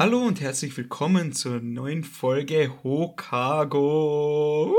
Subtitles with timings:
[0.00, 4.74] Hallo und herzlich willkommen zur neuen Folge Hokago.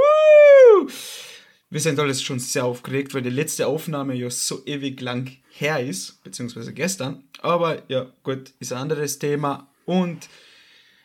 [1.70, 5.80] Wir sind alles schon sehr aufgeregt, weil die letzte Aufnahme ja so ewig lang her
[5.80, 7.24] ist, beziehungsweise gestern.
[7.44, 9.68] Aber ja, gut, ist ein anderes Thema.
[9.86, 10.28] Und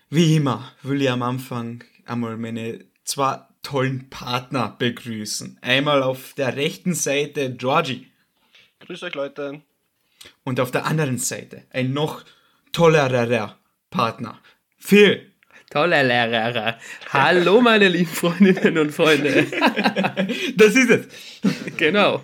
[0.09, 5.59] wie immer will ich am Anfang einmal meine zwei tollen Partner begrüßen.
[5.61, 8.11] Einmal auf der rechten Seite Georgie.
[8.81, 9.61] Grüß euch, Leute.
[10.43, 12.25] Und auf der anderen Seite ein noch
[12.73, 13.59] tollerer
[13.97, 14.39] Partner.
[14.77, 15.33] Phil.
[15.71, 16.79] Toller Lehrer.
[17.15, 19.47] Hallo, meine lieben Freundinnen und Freunde.
[20.57, 21.07] das ist es.
[21.79, 22.23] Genau.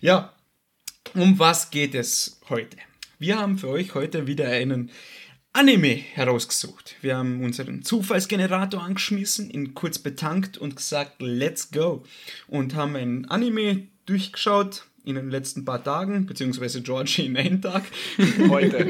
[0.00, 0.32] Ja,
[1.14, 2.76] um was geht es heute?
[3.18, 4.92] Wir haben für euch heute wieder einen
[5.52, 6.94] Anime herausgesucht.
[7.00, 12.04] Wir haben unseren Zufallsgenerator angeschmissen, ihn kurz betankt und gesagt, let's go.
[12.46, 17.82] Und haben ein Anime durchgeschaut in den letzten paar Tagen, beziehungsweise Georgie in einem Tag.
[18.48, 18.86] Heute.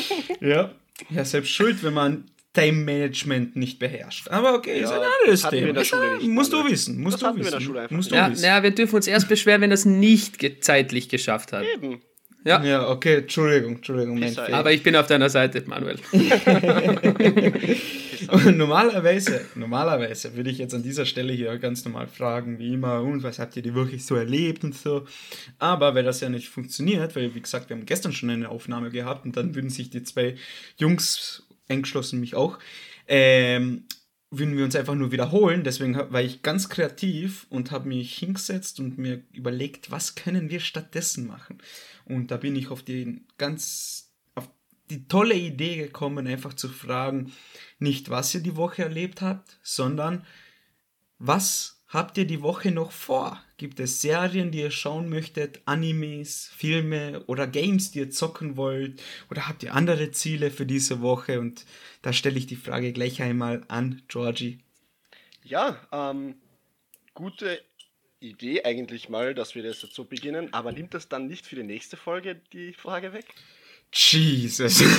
[0.40, 0.72] ja,
[1.10, 4.28] ja, selbst schuld, wenn man Time Management nicht beherrscht.
[4.28, 5.42] Aber okay, Ja, ist ein anderes
[5.90, 6.32] Thema.
[6.32, 7.00] musst du wissen.
[7.00, 7.66] Musst Das du hatten wir in der wissen.
[7.66, 8.44] Schule einfach musst du Ja, wissen.
[8.44, 11.64] ja, wir dürfen uns erst beschweren, wenn das nicht ge- zeitlich geschafft hat.
[11.74, 12.00] Eben.
[12.44, 14.52] Ja, Ja, okay, Entschuldigung, Entschuldigung, mein Fehler.
[14.58, 15.98] aber ich bin auf deiner Seite, Manuel.
[18.52, 23.22] Normalerweise, normalerweise würde ich jetzt an dieser Stelle hier ganz normal fragen, wie immer, und
[23.22, 25.06] was habt ihr die Woche so erlebt und so.
[25.58, 28.90] Aber weil das ja nicht funktioniert, weil wie gesagt, wir haben gestern schon eine Aufnahme
[28.90, 30.36] gehabt und dann würden sich die zwei
[30.76, 32.58] Jungs, eingeschlossen mich auch,
[33.06, 33.84] ähm,
[34.30, 35.62] würden wir uns einfach nur wiederholen.
[35.62, 40.60] Deswegen war ich ganz kreativ und habe mich hingesetzt und mir überlegt, was können wir
[40.60, 41.58] stattdessen machen.
[42.04, 44.03] Und da bin ich auf die ganz
[44.94, 47.32] die tolle Idee gekommen, einfach zu fragen,
[47.78, 50.24] nicht was ihr die Woche erlebt habt, sondern
[51.18, 53.42] was habt ihr die Woche noch vor?
[53.56, 59.02] Gibt es Serien, die ihr schauen möchtet, Animes, Filme oder Games, die ihr zocken wollt?
[59.30, 61.40] Oder habt ihr andere Ziele für diese Woche?
[61.40, 61.66] Und
[62.02, 64.60] da stelle ich die Frage gleich einmal an Georgie.
[65.42, 66.36] Ja, ähm,
[67.14, 67.60] gute
[68.20, 71.56] Idee eigentlich mal, dass wir das jetzt so beginnen, aber nimmt das dann nicht für
[71.56, 73.26] die nächste Folge die Frage weg?
[73.94, 74.82] Jesus.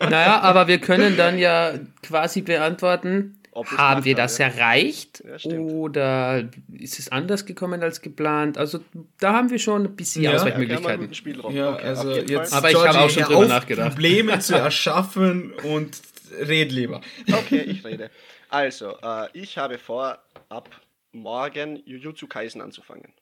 [0.00, 1.72] Naja, aber wir können dann ja
[2.02, 4.46] quasi beantworten, haben wir das ja.
[4.46, 8.58] erreicht Ja, oder ist es anders gekommen als geplant?
[8.58, 8.80] Also
[9.18, 11.10] da haben wir schon ein bisschen Ja, Ausweichmöglichkeiten.
[11.50, 12.52] Ja, Okay, also jetzt.
[12.52, 13.90] Aber ich habe auch schon drüber nachgedacht.
[13.90, 16.00] Probleme zu erschaffen und
[16.40, 17.00] red lieber.
[17.30, 18.10] Okay, ich rede.
[18.48, 20.68] Also, äh, ich habe vor, ab
[21.12, 23.12] morgen Jujutsu Kaisen anzufangen.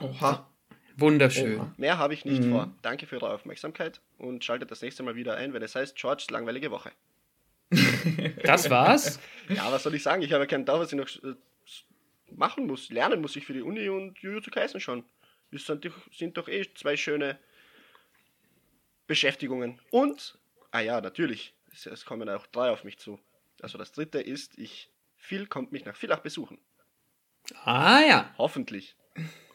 [0.00, 0.46] Oha.
[0.96, 1.58] Wunderschön.
[1.60, 1.74] Oha.
[1.76, 2.50] Mehr habe ich nicht Mhm.
[2.50, 2.72] vor.
[2.82, 6.30] Danke für eure Aufmerksamkeit und schaltet das nächste Mal wieder ein, wenn es heißt Georges
[6.30, 6.92] langweilige Woche.
[8.44, 9.18] Das war's.
[9.48, 10.22] Ja, was soll ich sagen?
[10.22, 11.34] Ich habe keinen Dauer, was ich noch äh,
[12.36, 12.90] machen muss.
[12.90, 15.04] Lernen muss ich für die Uni und Jujutsu Kaisen schon.
[15.50, 17.38] Das sind, doch- sind doch eh zwei schöne
[19.06, 19.80] Beschäftigungen.
[19.90, 20.38] Und,
[20.70, 23.18] ah ja, natürlich, es, es kommen auch drei auf mich zu.
[23.62, 26.58] Also das dritte ist, ich, Phil kommt mich nach Villach besuchen.
[27.64, 28.96] Ah ja, Hoffentlich.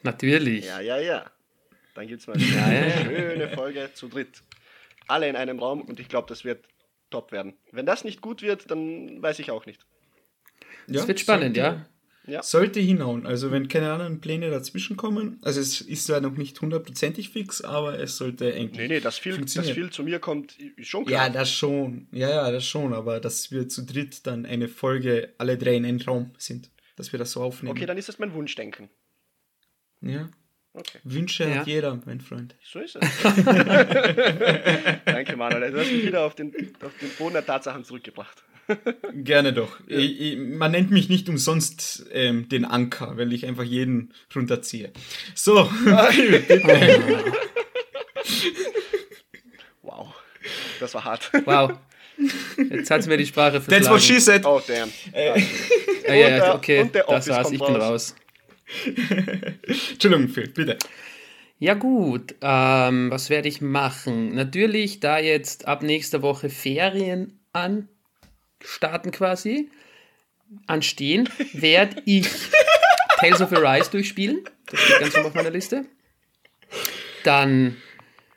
[0.02, 0.66] Natürlich.
[0.66, 1.30] Ja, ja, ja.
[1.94, 3.04] Dann gibt es mal eine Ja, ja, ja.
[3.04, 4.42] schöne Folge zu dritt.
[5.06, 6.64] Alle in einem Raum und ich glaube, das wird
[7.10, 7.54] top werden.
[7.72, 9.84] Wenn das nicht gut wird, dann weiß ich auch nicht.
[10.86, 11.86] Das wird spannend, ja.
[12.26, 12.42] Ja.
[12.42, 13.26] Sollte hinhauen.
[13.26, 17.62] Also wenn keine anderen Pläne dazwischen kommen, also es ist zwar noch nicht hundertprozentig fix,
[17.62, 21.06] aber es sollte eigentlich Nee, nee, dass viel, dass viel zu mir kommt, ist schon
[21.06, 21.26] klar.
[21.26, 22.06] Ja, das schon.
[22.12, 22.92] Ja, ja, das schon.
[22.92, 26.70] Aber dass wir zu dritt dann eine Folge alle drei in einem Raum sind.
[26.94, 27.74] Dass wir das so aufnehmen.
[27.76, 28.90] Okay, dann ist das mein Wunschdenken.
[30.02, 30.28] Ja.
[30.72, 31.56] Okay, Wünsche Ja.
[31.56, 32.54] hat jeder, mein Freund.
[32.62, 33.22] so ist es.
[35.04, 35.72] Danke, Manuel.
[35.72, 36.52] Du hast mich wieder auf den,
[36.84, 38.44] auf den Boden der Tatsachen zurückgebracht.
[39.14, 39.80] Gerne doch.
[39.88, 44.92] Ich, ich, man nennt mich nicht umsonst ähm, den Anker, weil ich einfach jeden runterziehe.
[45.34, 45.68] So,
[49.82, 50.14] Wow,
[50.78, 51.30] das war hart.
[51.44, 51.72] Wow.
[52.70, 54.44] Jetzt hat's mir die Sprache that's what she said.
[54.44, 54.90] Oh, damn.
[55.12, 55.42] Äh,
[56.08, 58.14] Ah, ja, Und ja, der- okay, und der das war's, ich bin raus.
[59.90, 60.78] Entschuldigung, Phil, bitte.
[61.58, 64.34] Ja gut, ähm, was werde ich machen?
[64.34, 67.88] Natürlich, da jetzt ab nächster Woche Ferien an
[68.62, 69.70] starten quasi,
[70.66, 72.28] anstehen, werde ich
[73.18, 74.44] Tales of Arise durchspielen.
[74.70, 75.84] Das steht ganz oben auf meiner Liste.
[77.24, 77.76] Dann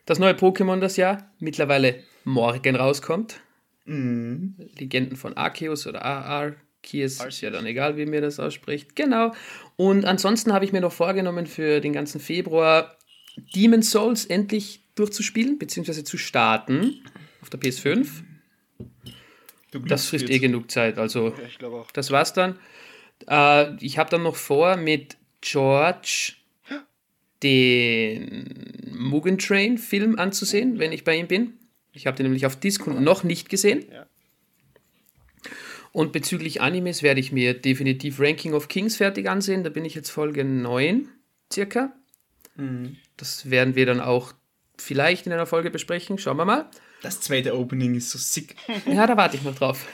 [0.05, 3.39] das neue Pokémon, das ja mittlerweile morgen rauskommt.
[3.85, 4.55] Mhm.
[4.77, 8.95] Legenden von Arceus oder Arceus, ist ja dann egal, wie mir das ausspricht.
[8.95, 9.33] Genau.
[9.75, 12.97] Und ansonsten habe ich mir noch vorgenommen für den ganzen Februar
[13.55, 17.01] Demon's Souls endlich durchzuspielen, beziehungsweise zu starten
[17.41, 18.07] auf der PS5.
[19.71, 21.91] Du Das frisst eh genug Zeit, also Ja, ich glaube auch.
[21.91, 22.59] das war's dann.
[23.27, 26.33] Äh, ich habe dann noch vor, mit George
[27.41, 31.53] den Mugen Train Film anzusehen, wenn ich bei ihm bin.
[31.91, 33.85] Ich habe den nämlich auf Disc noch nicht gesehen.
[33.91, 34.05] Ja.
[35.93, 39.63] Und bezüglich Animes werde ich mir definitiv Ranking of Kings fertig ansehen.
[39.63, 41.07] Da bin ich jetzt Folge 9
[41.51, 41.93] circa.
[42.55, 42.97] Mhm.
[43.15, 44.33] Das werden wir dann auch
[44.75, 46.17] vielleicht in einer Folge besprechen.
[46.17, 46.69] Schauen wir mal.
[47.03, 48.55] Das zweite Opening ist so sick.
[48.87, 49.85] Ja, da warte ich noch drauf.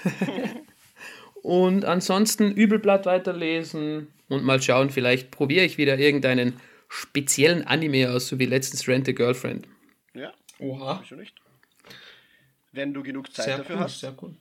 [1.44, 6.54] und ansonsten Übelblatt weiterlesen und mal schauen, vielleicht probiere ich wieder irgendeinen
[6.88, 9.68] speziellen Anime aus, so wie letztens Rent a Girlfriend.
[10.14, 11.02] Ja, Oha.
[11.04, 11.36] wieso nicht?
[12.72, 14.00] Wenn du genug Zeit Sehr dafür cool, hast.
[14.00, 14.36] sehr cool.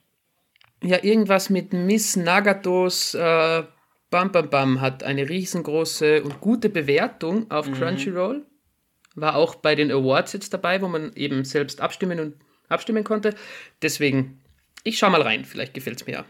[0.83, 3.63] Ja, irgendwas mit Miss Nagatos äh,
[4.09, 8.45] Bam Bam Bam hat eine riesengroße und gute Bewertung auf Crunchyroll.
[9.15, 12.35] War auch bei den Awards jetzt dabei, wo man eben selbst abstimmen und
[12.69, 13.35] abstimmen konnte.
[13.81, 14.41] Deswegen,
[14.83, 16.25] ich schau mal rein, vielleicht gefällt es mir ja.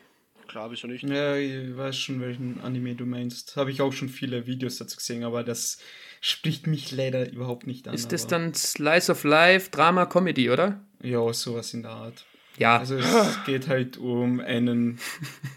[0.48, 1.04] Klar, wieso nicht?
[1.04, 3.56] Ja, ich weiß schon, welchen Anime du meinst.
[3.56, 5.78] Habe ich auch schon viele Videos dazu gesehen, aber das
[6.22, 7.94] spricht mich leider überhaupt nicht an.
[7.94, 10.84] Ist das aber- dann Slice of Life, Drama, Comedy, oder?
[11.04, 12.26] Ja, sowas in der Art.
[12.60, 15.00] Ja, Also es geht halt um einen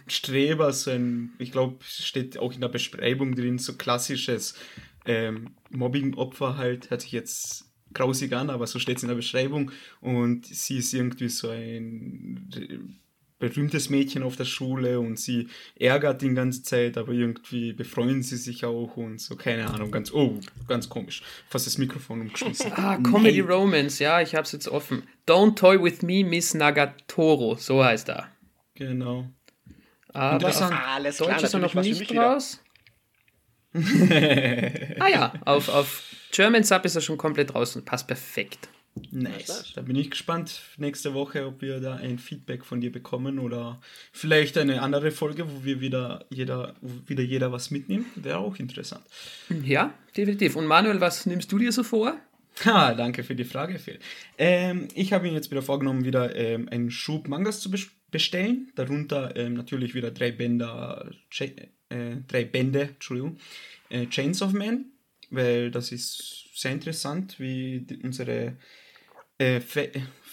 [0.06, 4.54] Streber, so ein, ich glaube, steht auch in der Beschreibung drin, so klassisches
[5.04, 9.72] ähm, Mobbing-Opfer halt, hört sich jetzt grausig an, aber so steht es in der Beschreibung.
[10.00, 12.48] Und sie ist irgendwie so ein
[13.42, 18.22] berühmtes Mädchen auf der Schule und sie ärgert ihn die ganze Zeit, aber irgendwie befreuen
[18.22, 21.24] sie sich auch und so, keine Ahnung, ganz, oh, ganz komisch.
[21.48, 22.72] Fast das Mikrofon umgeschmissen.
[22.76, 23.50] Ah, Comedy Nein.
[23.50, 25.02] Romance, ja, ich hab's jetzt offen.
[25.26, 28.28] Don't Toy With Me, Miss Nagatoro, so heißt er.
[28.74, 29.28] Genau.
[30.12, 32.62] Aber auf Alles klar, Deutsch ist er noch nicht raus.
[33.74, 37.84] ah ja, auf, auf German Sub ist er schon komplett draußen.
[37.84, 38.68] Passt perfekt.
[39.10, 39.72] Nice.
[39.74, 43.80] Da bin ich gespannt nächste Woche, ob wir da ein Feedback von dir bekommen oder
[44.12, 46.74] vielleicht eine andere Folge, wo wir wieder jeder,
[47.06, 48.06] wieder jeder was mitnimmt.
[48.16, 49.04] Wäre auch interessant.
[49.64, 50.56] Ja, definitiv.
[50.56, 52.18] Und Manuel, was nimmst du dir so vor?
[52.66, 53.98] Ha, danke für die Frage, Phil.
[54.36, 58.72] Ähm, ich habe mir jetzt wieder vorgenommen, wieder ähm, einen Schub Mangas zu bes- bestellen.
[58.74, 61.10] Darunter ähm, natürlich wieder drei Bänder,
[61.40, 63.38] äh, drei Bände, Entschuldigung,
[63.88, 64.84] äh, Chains of Man,
[65.30, 68.58] weil das ist sehr interessant, wie die, unsere
[69.42, 69.82] äh, Fa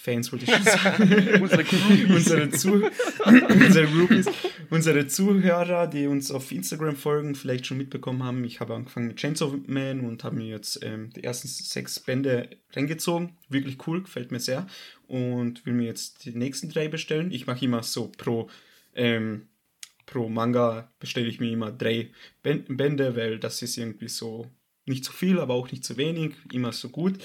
[0.02, 1.42] Fans, wollte ich schon sagen.
[1.42, 1.64] Unsere
[2.08, 2.82] unsere, Zu
[3.26, 4.24] unsere,
[4.70, 8.42] unsere Zuhörer, die uns auf Instagram folgen, vielleicht schon mitbekommen haben.
[8.44, 12.48] Ich habe angefangen mit Chainsaw Man und habe mir jetzt ähm, die ersten sechs Bände
[12.72, 13.36] reingezogen.
[13.50, 14.66] Wirklich cool, gefällt mir sehr.
[15.06, 17.30] Und will mir jetzt die nächsten drei bestellen.
[17.30, 18.48] Ich mache immer so pro,
[18.94, 19.48] ähm,
[20.06, 22.08] pro Manga bestelle ich mir immer drei
[22.42, 24.46] Bän- Bände, weil das ist irgendwie so
[24.86, 27.18] nicht zu viel, aber auch nicht zu wenig, immer so gut.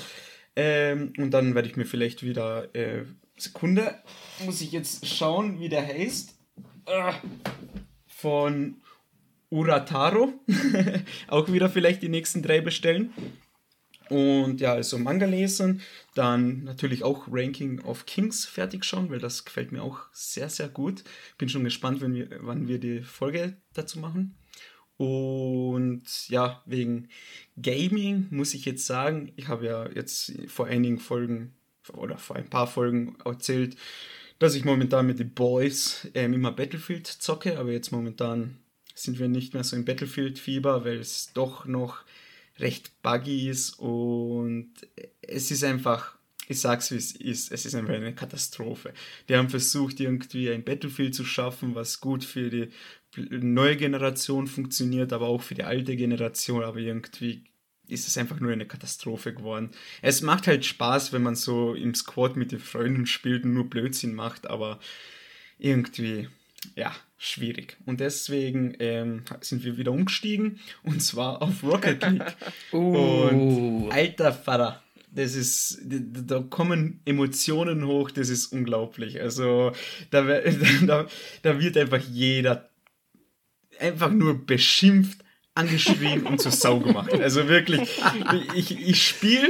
[0.56, 2.74] Ähm, und dann werde ich mir vielleicht wieder.
[2.76, 3.06] Äh,
[3.38, 3.96] Sekunde,
[4.46, 6.36] muss ich jetzt schauen, wie der heißt.
[6.86, 7.16] Ah,
[8.08, 8.78] von
[9.50, 10.34] Urataro.
[11.28, 13.14] auch wieder vielleicht die nächsten drei bestellen.
[14.10, 15.82] Und ja, also Manga lesen,
[16.14, 20.70] dann natürlich auch Ranking of Kings fertig schauen, weil das gefällt mir auch sehr, sehr
[20.70, 21.04] gut.
[21.38, 24.38] Bin schon gespannt, wenn wir, wann wir die Folge dazu machen.
[24.98, 27.10] Und ja, wegen
[27.62, 31.54] Gaming muss ich jetzt sagen, ich habe ja jetzt vor einigen Folgen
[31.94, 33.76] oder vor ein paar Folgen erzählt,
[34.40, 38.58] dass ich momentan mit den Boys ähm, immer Battlefield zocke, aber jetzt momentan
[38.94, 42.04] sind wir nicht mehr so im Battlefield-Fieber, weil es doch noch
[42.60, 44.72] recht buggy ist und
[45.22, 46.16] es ist einfach,
[46.48, 48.94] ich sag's wie es ist, es ist einfach eine Katastrophe.
[49.28, 52.70] Die haben versucht, irgendwie ein Battlefield zu schaffen, was gut für die
[53.18, 57.44] neue Generation funktioniert, aber auch für die alte Generation, aber irgendwie
[57.88, 59.70] ist es einfach nur eine Katastrophe geworden.
[60.02, 63.70] Es macht halt Spaß, wenn man so im Squad mit den Freunden spielt und nur
[63.70, 64.80] Blödsinn macht, aber
[65.60, 66.28] irgendwie,
[66.76, 67.78] ja, schwierig.
[67.86, 72.36] Und deswegen ähm, sind wir wieder umgestiegen und zwar auf Rocket League.
[72.74, 73.88] Uh.
[73.88, 79.22] Und alter Vater, das ist, da kommen Emotionen hoch, das ist unglaublich.
[79.22, 79.72] Also
[80.10, 80.24] da,
[80.86, 81.08] da,
[81.42, 82.70] da wird einfach jeder
[83.80, 85.20] einfach nur beschimpft,
[85.54, 87.14] angeschrien und zur Sau gemacht.
[87.14, 87.82] Also wirklich,
[88.56, 89.50] ich, ich spiele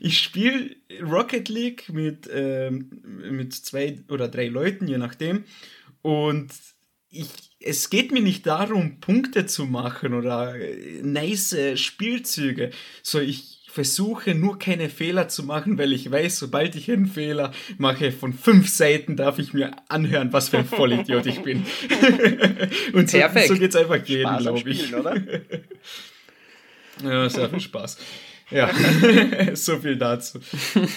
[0.00, 5.44] ich spiele Rocket League mit, ähm, mit zwei oder drei Leuten, je nachdem.
[6.02, 6.52] Und
[7.10, 7.28] ich,
[7.60, 10.56] es geht mir nicht darum, Punkte zu machen oder
[11.02, 12.70] nice Spielzüge.
[13.02, 17.52] So, ich versuche nur keine Fehler zu machen, weil ich weiß, sobald ich einen Fehler
[17.76, 21.66] mache, von fünf Seiten darf ich mir anhören, was für ein Vollidiot ich bin.
[22.92, 23.48] Und so, Perfekt.
[23.48, 24.84] so geht es einfach jedem, glaube ich.
[24.84, 25.20] Spielen, oder?
[27.02, 27.98] Ja, sehr viel Spaß.
[28.52, 28.70] Ja,
[29.54, 30.38] so viel dazu.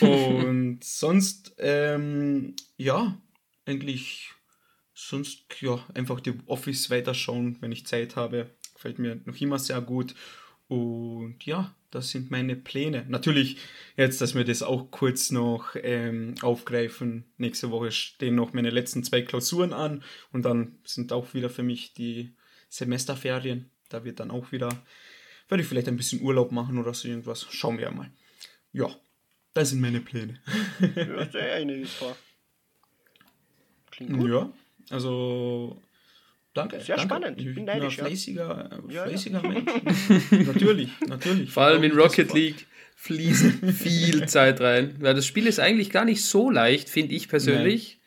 [0.01, 3.19] Und sonst, ähm, ja,
[3.65, 4.29] eigentlich
[4.93, 8.51] sonst, ja, einfach die Office weiterschauen, wenn ich Zeit habe.
[8.75, 10.13] Gefällt mir noch immer sehr gut.
[10.67, 13.05] Und ja, das sind meine Pläne.
[13.07, 13.57] Natürlich,
[13.95, 17.25] jetzt, dass wir das auch kurz noch ähm, aufgreifen.
[17.37, 21.63] Nächste Woche stehen noch meine letzten zwei Klausuren an und dann sind auch wieder für
[21.63, 22.33] mich die
[22.69, 23.71] Semesterferien.
[23.89, 24.69] Da wird dann auch wieder,
[25.47, 27.47] werde ich vielleicht ein bisschen Urlaub machen oder so irgendwas.
[27.49, 28.11] Schauen wir mal.
[28.73, 28.89] Ja,
[29.53, 30.41] das sind meine Pläne.
[30.95, 32.17] Ja, einiges vor.
[33.91, 34.29] Klingt gut.
[34.29, 34.51] Ja,
[34.89, 35.81] also
[36.57, 36.79] danke.
[36.81, 37.15] Sehr danke.
[37.15, 37.39] spannend.
[37.41, 38.05] Ich Bin neidisch, ein ja.
[38.07, 39.03] fleißiger, Ja, ja.
[39.05, 39.71] fleißiger Mensch.
[40.47, 41.51] natürlich, natürlich.
[41.51, 43.45] Vor allem in Rocket League fließt
[43.77, 44.95] viel Zeit rein.
[44.99, 47.99] Weil das Spiel ist eigentlich gar nicht so leicht, finde ich persönlich.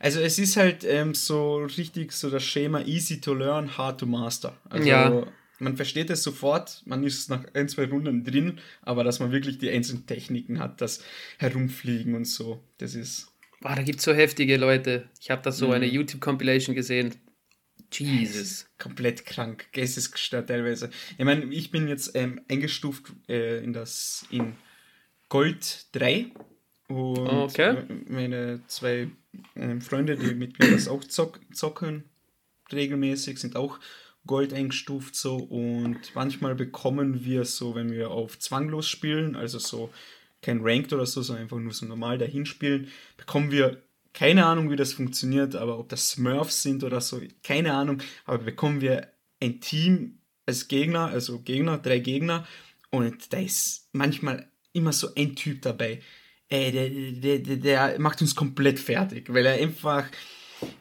[0.00, 4.06] Also es ist halt ähm, so richtig so das Schema easy to learn, hard to
[4.06, 4.56] master.
[4.68, 5.26] Also Ja.
[5.60, 9.58] man versteht es sofort, man ist nach ein, zwei Runden drin, aber dass man wirklich
[9.58, 11.02] die einzelnen Techniken hat, das
[11.38, 13.28] Herumfliegen und so, das ist
[13.60, 15.08] Boah, da gibt es so heftige Leute.
[15.22, 15.72] Ich habe da so Mhm.
[15.72, 17.14] eine YouTube-Compilation gesehen.
[18.00, 18.66] Jesus.
[18.78, 20.90] komplett krank, geistesgestört teilweise.
[21.18, 24.54] Ich meine, ich bin jetzt ähm, eingestuft äh, in das in
[25.28, 26.32] Gold 3
[26.88, 27.82] und Okay.
[28.06, 29.08] meine zwei
[29.56, 32.04] ähm, Freunde, die mit mir das auch zock, zocken
[32.72, 33.78] regelmäßig, sind auch
[34.26, 39.90] Gold eingestuft so und manchmal bekommen wir so, wenn wir auf zwanglos spielen, also so
[40.40, 43.82] kein Ranked oder so, sondern einfach nur so normal dahin spielen, bekommen wir
[44.14, 48.38] keine Ahnung, wie das funktioniert, aber ob das Smurfs sind oder so, keine Ahnung, aber
[48.38, 49.08] bekommen wir
[49.42, 52.46] ein Team als Gegner, also Gegner, drei Gegner.
[52.90, 56.00] Und da ist manchmal immer so ein Typ dabei,
[56.48, 60.04] ey, der, der, der, der macht uns komplett fertig, weil er einfach,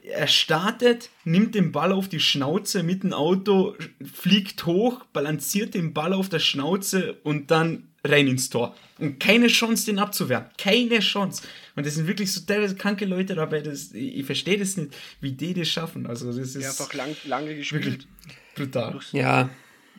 [0.04, 5.94] er startet, nimmt den Ball auf die Schnauze mit dem Auto, fliegt hoch, balanciert den
[5.94, 8.76] Ball auf der Schnauze und dann rein ins Tor.
[9.00, 10.46] Und keine Chance, den abzuwehren.
[10.58, 11.44] Keine Chance.
[11.76, 13.62] Und das sind wirklich so teilweise kranke Leute dabei.
[13.62, 16.06] Das, ich, ich verstehe das nicht, wie die das schaffen.
[16.06, 18.08] Also das ist Ja, einfach lang, lange gespielt.
[18.56, 19.00] brutal.
[19.12, 19.50] Ja,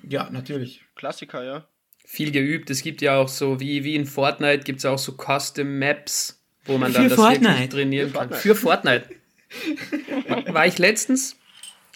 [0.08, 0.82] Ja, natürlich.
[0.96, 1.66] Klassiker, ja.
[2.06, 2.70] viel geübt.
[2.70, 6.40] Es gibt ja auch so, wie, wie in Fortnite gibt es auch so Custom Maps,
[6.66, 7.48] wo man dann Für das Fortnite.
[7.48, 8.28] wirklich trainieren Für kann.
[8.28, 8.42] Fortnite.
[8.42, 10.52] Für Fortnite.
[10.52, 11.36] War ich letztens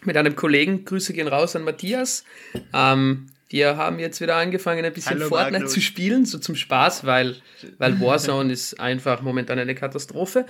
[0.04, 2.24] mit einem Kollegen, Grüße gehen raus an Matthias.
[2.72, 5.72] Ähm, wir haben jetzt wieder angefangen, ein bisschen Hallo, Fortnite Magnus.
[5.72, 7.36] zu spielen, so zum Spaß, weil,
[7.78, 10.46] weil Warzone ist einfach momentan eine Katastrophe.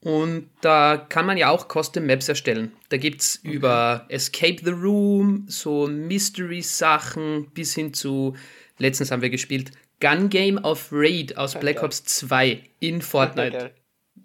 [0.00, 2.72] Und da kann man ja auch Custom Maps erstellen.
[2.88, 8.36] Da gibt es über Escape the Room, so Mystery-Sachen bis hin zu,
[8.78, 11.82] letztens haben wir gespielt, Gun Game of Raid aus Black.
[11.84, 13.70] Ops 2 in Fortnite.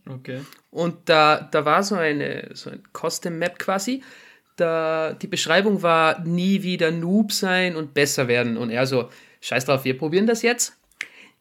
[0.10, 0.41] Okay.
[0.72, 4.01] Und da, da war so eine, so ein Custom Map quasi.
[4.58, 8.58] Da, die Beschreibung war nie wieder Noob sein und besser werden.
[8.58, 9.10] Und er so,
[9.42, 10.76] scheiß drauf, wir probieren das jetzt.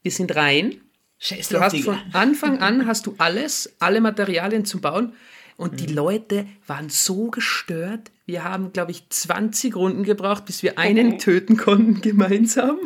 [0.03, 0.81] Wir sind rein.
[1.19, 5.15] Scheiß Du hast von Anfang an hast du alles, alle Materialien zum Bauen.
[5.57, 8.11] Und die Leute waren so gestört.
[8.27, 12.79] Wir haben, glaube ich, 20 Runden gebraucht, bis wir einen töten konnten gemeinsam.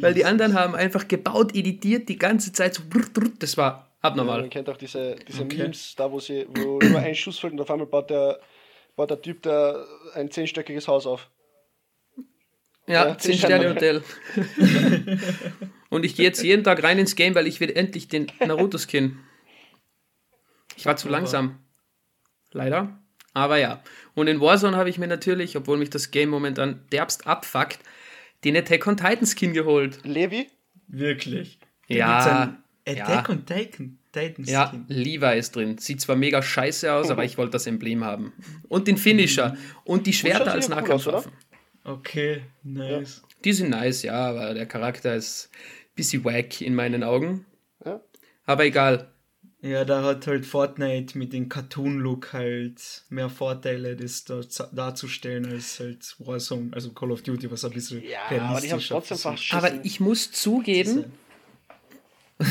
[0.00, 2.82] Weil die anderen haben einfach gebaut, editiert, die ganze Zeit so.
[2.88, 3.30] brr, brr.
[3.40, 4.40] Das war Ja, abnormal.
[4.40, 5.58] man kennt auch diese, diese Okay.
[5.58, 8.38] Memes, da wo sie, wo nur ein Schuss fällt und auf einmal baut der,
[8.96, 9.84] baut der Typ da
[10.14, 11.30] ein zehnstöckiges Haus auf.
[12.86, 14.02] Ja, Ja, 10 das Sterne Hotel.
[15.90, 19.18] Und ich gehe jetzt jeden Tag rein ins Game, weil ich will endlich den Naruto-Skin.
[20.76, 21.58] Ich war zu langsam.
[22.52, 22.98] Leider.
[23.34, 23.82] Aber ja.
[24.14, 27.78] Und in Warzone habe ich mir natürlich, obwohl mich das Game momentan derbst abfuckt,
[28.44, 30.00] den Attack on Titan Skin geholt.
[30.04, 30.50] Levi?
[30.88, 31.58] Wirklich.
[31.88, 33.28] Ja, Attack ja.
[33.28, 34.84] on Titan, Titan Ja, Skin.
[34.88, 35.78] Levi ist drin.
[35.78, 38.32] Sieht zwar mega scheiße aus, aber ich wollte das Emblem haben.
[38.68, 39.56] Und den Finisher.
[39.84, 41.32] Und die Schwerter als sehr cool Nahkampfwaffen.
[41.84, 43.22] Okay, nice.
[43.44, 47.46] Die sind nice, ja, aber der Charakter ist ein bisschen wack in meinen Augen.
[47.84, 48.00] Ja.
[48.44, 49.12] Aber egal.
[49.62, 54.40] Ja, da hat halt Fortnite mit dem Cartoon-Look halt mehr Vorteile, das da,
[54.72, 58.54] darzustellen als halt Warzone, also Call of Duty, was ein bisschen Ja, aber die haben
[58.56, 59.48] es realistischer trotzdem versucht.
[59.48, 59.56] verschissen.
[59.58, 61.04] Aber ich muss zugeben,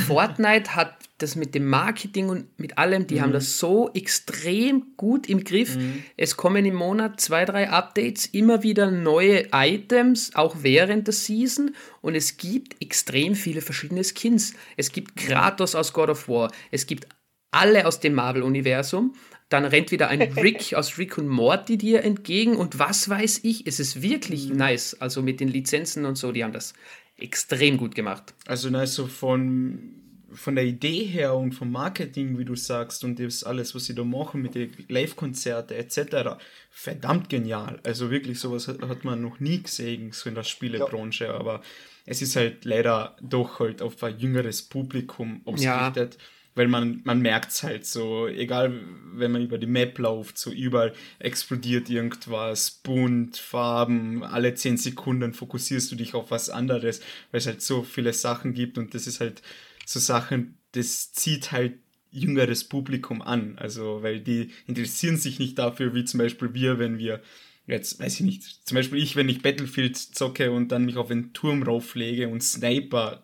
[0.07, 5.29] Fortnite hat das mit dem Marketing und mit allem, die haben das so extrem gut
[5.29, 5.77] im Griff.
[6.17, 11.73] Es kommen im Monat zwei, drei Updates, immer wieder neue Items, auch während der Season.
[12.01, 14.53] Und es gibt extrem viele verschiedene Skins.
[14.75, 16.51] Es gibt Kratos aus God of War.
[16.71, 17.07] Es gibt
[17.51, 19.13] alle aus dem Marvel-Universum.
[19.47, 23.65] Dann rennt wieder ein Rick aus Rick und Morty dir entgegen und was weiß ich.
[23.67, 24.99] Es ist wirklich nice.
[24.99, 26.73] Also mit den Lizenzen und so, die haben das
[27.17, 28.33] extrem gut gemacht.
[28.45, 30.04] Also nice so von,
[30.35, 33.95] von der Idee her und vom Marketing, wie du sagst, und das alles, was sie
[33.95, 36.37] da machen mit den Live-Konzerte etc.,
[36.69, 37.79] verdammt genial.
[37.83, 41.61] Also wirklich, sowas hat, hat man noch nie gesehen, so in der Spielebranche, aber
[42.05, 46.17] es ist halt leider doch halt auf ein jüngeres Publikum ausgerichtet.
[46.55, 48.79] weil man, man merkt es halt so, egal
[49.13, 55.33] wenn man über die Map läuft, so überall explodiert irgendwas, bunt, Farben, alle 10 Sekunden
[55.33, 57.01] fokussierst du dich auf was anderes,
[57.31, 59.41] weil es halt so viele Sachen gibt und das ist halt
[59.85, 61.79] so Sachen, das zieht halt
[62.11, 66.97] jüngeres Publikum an, also weil die interessieren sich nicht dafür, wie zum Beispiel wir, wenn
[66.97, 67.21] wir
[67.67, 71.09] jetzt weiß ich nicht, zum Beispiel ich, wenn ich Battlefield zocke und dann mich auf
[71.11, 73.23] einen Turm rauflege und Sniper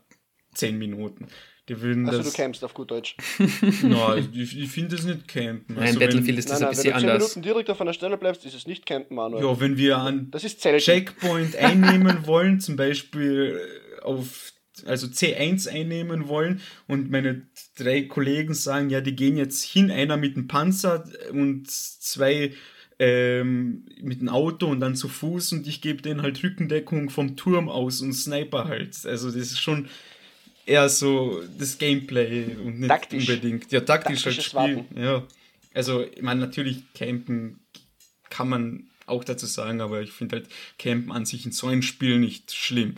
[0.55, 1.27] 10 Minuten.
[1.69, 2.31] Die würden Also das.
[2.33, 3.15] du campst auf gut Deutsch.
[3.83, 5.75] Nein, ich, ich finde das nicht campen.
[5.75, 7.21] Nein, Also Battlefield wenn, ist das Nein, ein nein, wenn bisschen du 10 anders.
[7.35, 9.43] Minuten direkt auf einer Stelle bleibst, ist es nicht campen, Manuel.
[9.45, 10.83] Ja, wenn wir an Das ist Zelten.
[10.83, 13.59] Checkpoint einnehmen wollen, zum Beispiel
[14.01, 14.51] auf
[14.85, 17.43] also C1 einnehmen wollen und meine
[17.77, 22.53] drei Kollegen sagen, ja, die gehen jetzt hin, einer mit dem Panzer und zwei
[22.99, 27.35] ähm, mit dem Auto und dann zu Fuß und ich gebe denen halt Rückendeckung vom
[27.35, 29.05] Turm aus und Sniper halt.
[29.05, 29.87] Also das ist schon
[30.65, 33.27] eher so das Gameplay und nicht Taktisch.
[33.27, 33.71] unbedingt.
[33.71, 34.85] Ja, taktisch halt spielen.
[34.95, 35.23] Ja.
[35.73, 37.59] Also, ich meine, natürlich campen
[38.29, 41.81] kann man auch dazu sagen, aber ich finde halt Campen an sich in so einem
[41.81, 42.95] Spiel nicht schlimm.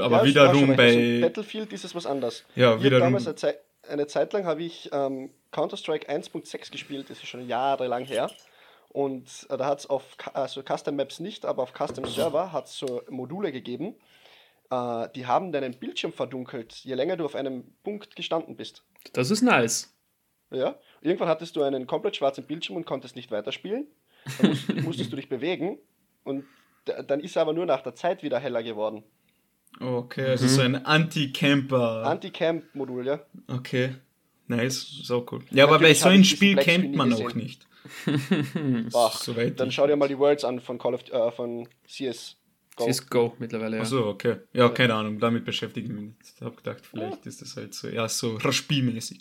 [0.00, 0.88] Aber Ja, wiederum bei.
[0.96, 2.44] Also Battlefield ist es was anderes.
[2.54, 7.08] Ja, Ich wiederum- damals eine Zeit, eine Zeit lang habe ich ähm, Counter-Strike 1.6 gespielt,
[7.10, 8.30] das ist schon jahrelang her.
[8.90, 12.66] Und äh, da hat es auf also Custom Maps nicht, aber auf Custom Server hat
[12.66, 13.94] es so Module gegeben,
[14.70, 18.82] äh, die haben deinen Bildschirm verdunkelt, je länger du auf einem Punkt gestanden bist.
[19.12, 19.94] Das ist nice.
[20.50, 20.76] Ja?
[21.00, 23.86] Irgendwann hattest du einen komplett schwarzen Bildschirm und konntest nicht weiterspielen.
[24.40, 25.78] Dann musst, musstest du dich bewegen
[26.24, 26.44] und
[27.06, 29.04] dann ist er aber nur nach der Zeit wieder heller geworden.
[29.80, 30.48] Okay, also Mhm.
[30.48, 32.04] so ein Anti-Camper.
[32.06, 33.20] Anti-Camp-Modul, ja.
[33.48, 33.94] okay.
[34.48, 35.40] Nice, so cool.
[35.50, 37.26] Ja, aber bei Natürlich so einem Spiel campt man gesehen.
[37.26, 37.66] auch nicht.
[38.94, 42.36] Ach, Soweit dann schau dir mal die Worlds an von Call of äh, von CS.
[42.76, 42.84] Go.
[42.84, 43.82] Cisco mittlerweile, ja.
[43.82, 44.36] Achso, okay.
[44.52, 46.16] Ja, keine Ahnung, damit beschäftige ich mich nicht.
[46.36, 49.20] Ich habe gedacht, vielleicht ist das halt so, ja, so Raspie-mäßig.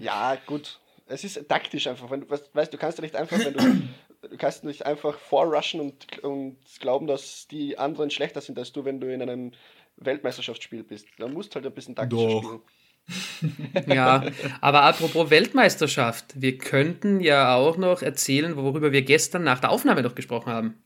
[0.00, 0.78] Ja, gut.
[1.06, 2.10] Es ist taktisch einfach.
[2.10, 3.82] Wenn du weißt, du kannst ja nicht einfach, wenn du
[4.38, 9.00] kannst nicht einfach vorrushen und, und glauben, dass die anderen schlechter sind als du, wenn
[9.00, 9.52] du in einem
[9.96, 11.06] Weltmeisterschaftsspiel bist.
[11.18, 12.42] Da musst halt ein bisschen taktisch Doch.
[12.42, 12.60] spielen.
[13.86, 14.22] Ja,
[14.60, 20.02] aber apropos Weltmeisterschaft, wir könnten ja auch noch erzählen, worüber wir gestern nach der Aufnahme
[20.02, 20.82] noch gesprochen haben.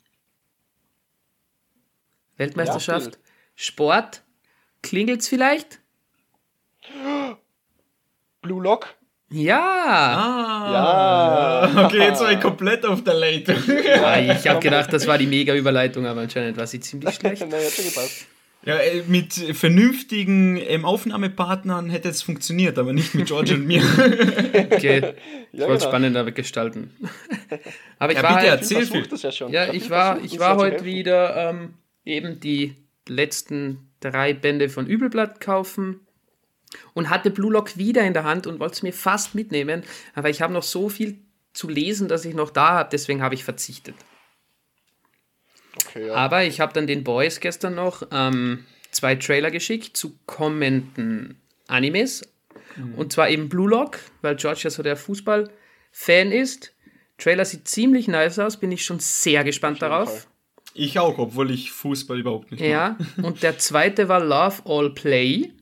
[2.36, 3.20] Weltmeisterschaft, Ja,
[3.56, 4.22] Sport,
[4.82, 5.80] klingelt's vielleicht?
[8.40, 8.94] Blue Lock?
[9.32, 11.86] Ja, Ah, Ja.
[11.86, 13.56] okay, jetzt war ich komplett auf der Leitung.
[14.04, 17.40] Ah, ich habe gedacht, das war die mega Überleitung, aber anscheinend war sie ziemlich schlecht.
[17.42, 18.26] Nein, hat schon gepasst.
[18.64, 23.82] Ja, äh, mit vernünftigen ähm, Aufnahmepartnern hätte es funktioniert, aber nicht mit George und mir.
[24.70, 25.14] Okay,
[25.52, 25.80] ich Ja, wollte es genau.
[25.80, 26.92] spannender gestalten.
[27.98, 28.86] Aber ich Ja, war bitte halt, erzähl.
[28.86, 29.52] Versucht das ja schon.
[29.52, 30.86] Ja, ich viel war, ich war heute helfen.
[30.86, 32.76] wieder ähm, eben die
[33.08, 36.00] letzten drei Bände von Übelblatt kaufen
[36.94, 39.82] und hatte Blue Lock wieder in der Hand und wollte es mir fast mitnehmen,
[40.14, 41.18] aber ich habe noch so viel
[41.52, 43.94] zu lesen, dass ich noch da habe, deswegen habe ich verzichtet.
[45.86, 46.14] Okay, ja.
[46.14, 52.22] Aber ich habe dann den Boys gestern noch ähm, zwei Trailer geschickt zu kommenden Animes.
[52.96, 56.72] Und zwar eben Blue Lock, weil George ja so der Fußball-Fan ist.
[57.18, 60.08] Trailer sieht ziemlich nice aus, bin ich schon sehr gespannt darauf.
[60.08, 60.30] Fall.
[60.74, 62.70] Ich auch, obwohl ich Fußball überhaupt nicht mag.
[62.70, 65.52] Ja, und der zweite war Love All Play.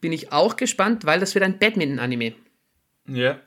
[0.00, 2.34] Bin ich auch gespannt, weil das wird ein Badminton-Anime.
[3.08, 3.38] Ja.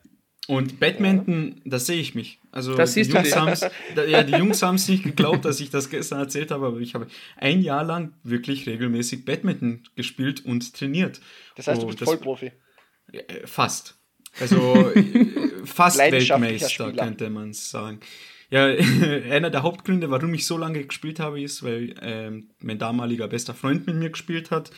[0.47, 2.39] Und Badminton, da sehe ich mich.
[2.51, 5.69] Also Das die Jungs haben's, da, ja, die Jungs haben es nicht geglaubt, dass ich
[5.69, 10.73] das gestern erzählt habe, aber ich habe ein Jahr lang wirklich regelmäßig Badminton gespielt und
[10.75, 11.21] trainiert.
[11.55, 12.51] Das heißt, du Und bist das- Vollprofi.
[13.13, 13.95] Äh, Fast.
[14.39, 15.05] Also äh,
[15.63, 17.99] fast Weltmeister, könnte man sagen.
[18.49, 18.65] Ja,
[19.31, 23.53] einer der Hauptgründe, warum ich so lange gespielt habe, ist, weil ähm, mein damaliger bester
[23.53, 24.71] Freund mit mir gespielt hat.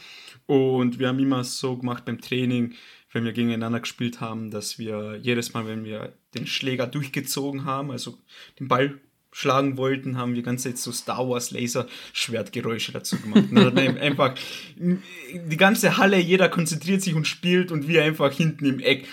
[0.48, 2.74] Und wir haben immer so gemacht beim Training,
[3.12, 7.92] wenn wir gegeneinander gespielt haben, dass wir jedes Mal, wenn wir den Schläger durchgezogen haben,
[7.92, 8.18] also
[8.60, 9.00] den Ball
[9.32, 13.44] schlagen wollten, haben wir ganz jetzt so Star Wars Laser Schwertgeräusche dazu gemacht.
[13.52, 14.34] Und einfach
[14.78, 19.08] die ganze Halle, jeder konzentriert sich und spielt und wir einfach hinten im Eck.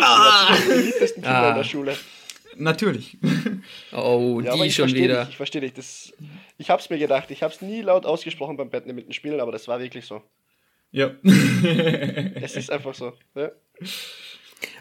[0.00, 0.56] Ah!
[1.14, 1.96] In der Schule.
[2.56, 3.16] Natürlich.
[3.94, 5.20] Oh, Ja, die ich schon verstehe wieder.
[5.22, 5.72] Dich, ich verstehe dich.
[5.72, 6.12] Das,
[6.58, 7.30] ich habe es mir gedacht.
[7.30, 10.22] Ich habe es nie laut ausgesprochen beim Badminton spielen, aber das war wirklich so.
[10.90, 11.10] Ja.
[11.24, 13.12] Es ist einfach so.
[13.34, 13.50] Ja.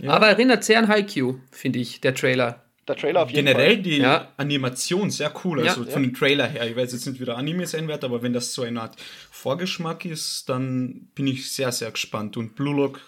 [0.08, 2.64] Aber erinnert sehr an Haikyuu, finde ich, der Trailer.
[2.88, 3.82] Der Trailer auf jeden Generell Fall.
[3.82, 4.34] die Ja.
[4.38, 5.90] Animation sehr cool, also Ja.
[5.92, 6.68] von dem Trailer her.
[6.70, 8.96] Ich weiß jetzt nicht, wie der Anime sein wird, aber wenn das so eine Art
[9.32, 12.36] Vorgeschmack ist, dann bin ich sehr, sehr gespannt.
[12.38, 13.00] Und Blue Lock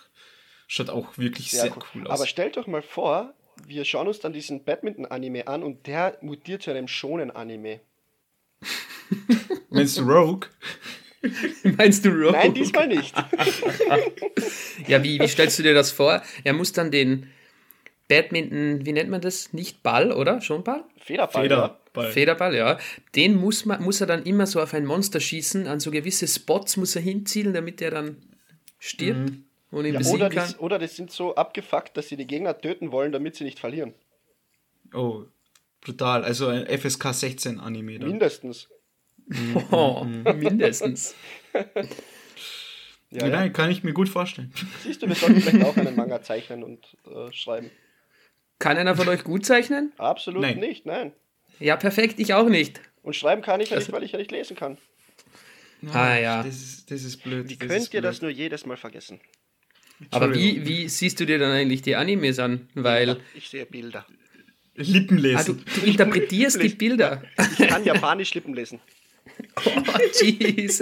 [0.68, 1.84] schaut auch wirklich sehr, Sehr, cool.
[1.96, 2.08] cool.
[2.08, 2.20] aus.
[2.20, 3.34] Aber stellt euch mal vor,
[3.68, 7.80] wir schauen uns dann diesen Badminton-Anime an und der mutiert zu einem Shonen-Anime.
[9.70, 10.48] Meinst du Rogue?
[11.78, 12.32] Meinst du Rogue?
[12.32, 13.16] Nein, diesmal nicht.
[14.88, 16.22] ja, wie, wie stellst du dir das vor?
[16.44, 17.32] Er muss dann den
[18.08, 19.54] Badminton, wie nennt man das?
[19.54, 20.42] Nicht Ball, oder?
[20.42, 20.84] Schon Ball?
[20.98, 21.44] Federball.
[21.44, 22.12] Federball.
[22.12, 22.78] Federball, ja.
[23.16, 26.28] Den muss, man, muss er dann immer so auf ein Monster schießen, an so gewisse
[26.28, 28.18] Spots muss er hinzielen, damit er dann
[28.80, 29.32] stirbt
[29.76, 30.36] und ihn Ja, besiegen oder, kann.
[30.38, 33.60] das, oder das sind so abgefuckt, dass sie die Gegner töten wollen, damit sie nicht
[33.60, 33.94] verlieren.
[34.94, 35.24] Oh,
[35.82, 36.24] brutal.
[36.24, 38.10] Also ein FSK 16 Anime dann.
[38.10, 38.70] Mindestens.
[39.72, 40.04] Oh,
[40.36, 41.16] mindestens.
[41.54, 41.66] Ja,
[43.12, 43.30] Ja, ja.
[43.30, 44.52] Nein, kann ich mir gut vorstellen.
[44.84, 47.70] Siehst du, wir sollten vielleicht auch einen Manga zeichnen und äh, schreiben.
[48.60, 49.94] Kann einer von euch gut zeichnen?
[49.98, 50.58] Absolut Nein.
[50.60, 51.14] nicht, nein.
[51.60, 52.82] Ja, perfekt, ich auch nicht.
[53.04, 54.78] Und schreiben kann ich ja nicht, weil ich ja nicht lesen kann.
[55.94, 56.44] Ah, ja.
[56.44, 57.48] Das ist, das ist blöd.
[57.48, 58.10] Wie das könnt ist ihr blöd.
[58.12, 59.22] das nur jedes Mal vergessen?
[60.12, 62.68] Aber wie, wie siehst du dir dann eigentlich die Animes an?
[62.74, 64.06] Weil Ich sehe Bilder.
[64.76, 65.66] Lippen ah, du, lesen.
[65.74, 67.24] du interpretierst die Bilder.
[67.58, 68.80] Ich kann Japanisch Lippen lesen.
[69.66, 69.72] Oh,
[70.22, 70.80] Jesus.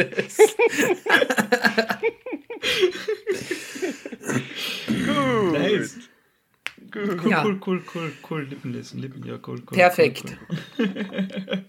[5.52, 5.96] nice.
[6.94, 7.44] Cool, Ja.
[7.44, 8.48] cool, cool, cool, cool.
[8.50, 9.78] Lippen lesen, Lippen, ja, cool, cool.
[9.78, 10.36] Perfekt.
[10.78, 11.66] Cool, cool.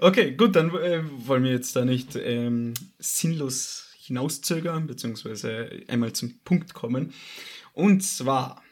[0.00, 6.38] okay, gut, dann äh, wollen wir jetzt da nicht ähm, sinnlos hinauszögern, beziehungsweise einmal zum
[6.44, 7.14] Punkt kommen.
[7.72, 8.62] Und zwar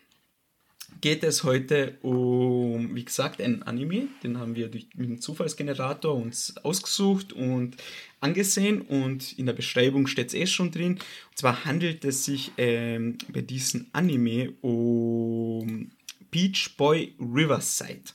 [1.01, 4.09] geht es heute um, wie gesagt, einen Anime.
[4.23, 7.77] Den haben wir durch, mit dem Zufallsgenerator uns ausgesucht und
[8.21, 8.81] angesehen.
[8.83, 10.95] Und in der Beschreibung steht es eh schon drin.
[10.95, 15.93] Und zwar handelt es sich ähm, bei diesem Anime um
[16.33, 18.13] Beach Boy Riverside.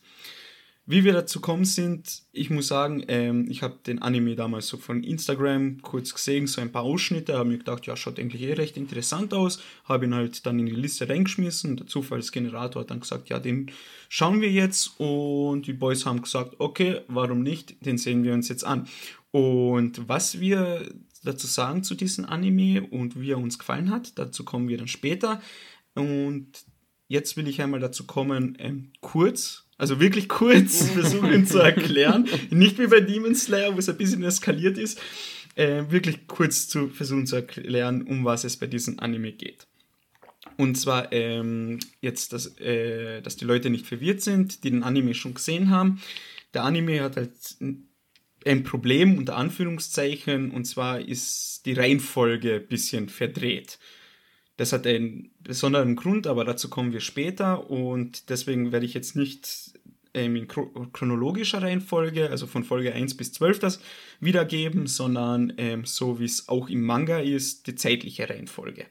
[0.85, 4.75] Wie wir dazu kommen sind, ich muss sagen, ähm, ich habe den Anime damals so
[4.75, 8.51] von Instagram kurz gesehen, so ein paar Ausschnitte, habe mir gedacht, ja, schaut eigentlich eh
[8.51, 12.99] recht interessant aus, habe ihn halt dann in die Liste reingeschmissen, der Zufallsgenerator hat dann
[12.99, 13.71] gesagt, ja, den
[14.09, 14.99] schauen wir jetzt.
[14.99, 18.89] Und die Boys haben gesagt, okay, warum nicht, den sehen wir uns jetzt an.
[19.31, 20.85] Und was wir
[21.23, 24.89] dazu sagen zu diesem Anime und wie er uns gefallen hat, dazu kommen wir dann
[24.89, 25.41] später.
[25.95, 26.65] Und
[27.07, 32.27] jetzt will ich einmal dazu kommen, ähm, kurz, also wirklich kurz versuchen zu erklären.
[32.49, 34.99] Nicht wie bei Demon Slayer, wo es ein bisschen eskaliert ist.
[35.55, 39.67] Äh, wirklich kurz zu versuchen zu erklären, um was es bei diesem Anime geht.
[40.57, 45.13] Und zwar ähm, jetzt, dass, äh, dass die Leute nicht verwirrt sind, die den Anime
[45.13, 46.01] schon gesehen haben.
[46.53, 47.31] Der Anime hat halt
[48.45, 53.79] ein Problem unter Anführungszeichen und zwar ist die Reihenfolge ein bisschen verdreht.
[54.57, 59.15] Das hat einen besonderen Grund, aber dazu kommen wir später und deswegen werde ich jetzt
[59.15, 59.73] nicht
[60.13, 63.79] ähm, in chro- chronologischer Reihenfolge, also von Folge 1 bis 12 das
[64.19, 68.85] wiedergeben, sondern ähm, so wie es auch im Manga ist, die zeitliche Reihenfolge.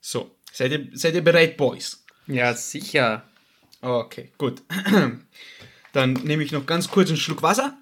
[0.00, 2.04] So, seid ihr, seid ihr bereit, Boys?
[2.26, 3.28] Ja, sicher.
[3.80, 4.62] Okay, gut.
[5.92, 7.78] Dann nehme ich noch ganz kurz einen Schluck Wasser.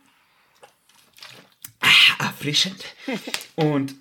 [1.81, 2.85] Ah, erfrischend.
[3.57, 3.95] Und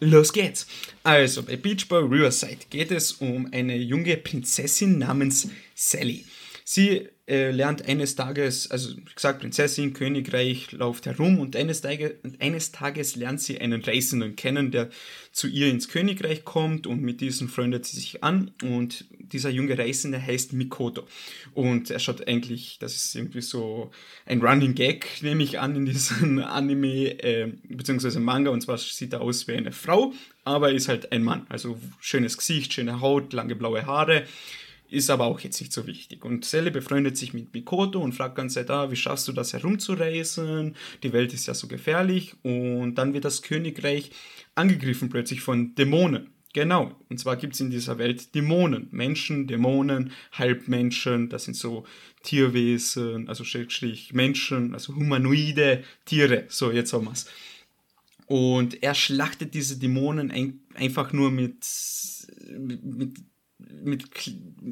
[0.00, 0.66] los geht's.
[1.02, 6.24] Also, bei Beach Boy Riverside geht es um eine junge Prinzessin namens Sally.
[6.64, 12.16] Sie äh, lernt eines Tages, also wie gesagt, Prinzessin, Königreich, läuft herum und eines, Tage,
[12.38, 14.88] eines Tages lernt sie einen Reisenden kennen, der
[15.30, 19.78] zu ihr ins Königreich kommt und mit diesem freundet sie sich an und dieser junge
[19.78, 21.06] Reisende heißt Mikoto.
[21.52, 23.90] Und er schaut eigentlich, das ist irgendwie so
[24.24, 29.12] ein Running Gag, nehme ich an, in diesem Anime, äh, beziehungsweise Manga, und zwar sieht
[29.12, 30.14] er aus wie eine Frau,
[30.44, 31.46] aber ist halt ein Mann.
[31.50, 34.24] Also schönes Gesicht, schöne Haut, lange blaue Haare.
[34.90, 36.24] Ist aber auch jetzt nicht so wichtig.
[36.24, 40.76] Und Sally befreundet sich mit Mikoto und fragt ganz Zeit, wie schaffst du das herumzureisen?
[41.02, 42.34] Die Welt ist ja so gefährlich.
[42.42, 44.10] Und dann wird das Königreich
[44.54, 46.30] angegriffen plötzlich von Dämonen.
[46.54, 46.96] Genau.
[47.10, 48.88] Und zwar gibt es in dieser Welt Dämonen.
[48.90, 51.84] Menschen, Dämonen, Halbmenschen, das sind so
[52.22, 56.46] Tierwesen, also Schrägstrich Menschen, also humanoide Tiere.
[56.48, 57.26] So, jetzt haben wir's.
[58.26, 61.66] Und er schlachtet diese Dämonen ein, einfach nur mit,
[62.50, 63.16] mit,
[63.58, 64.04] mit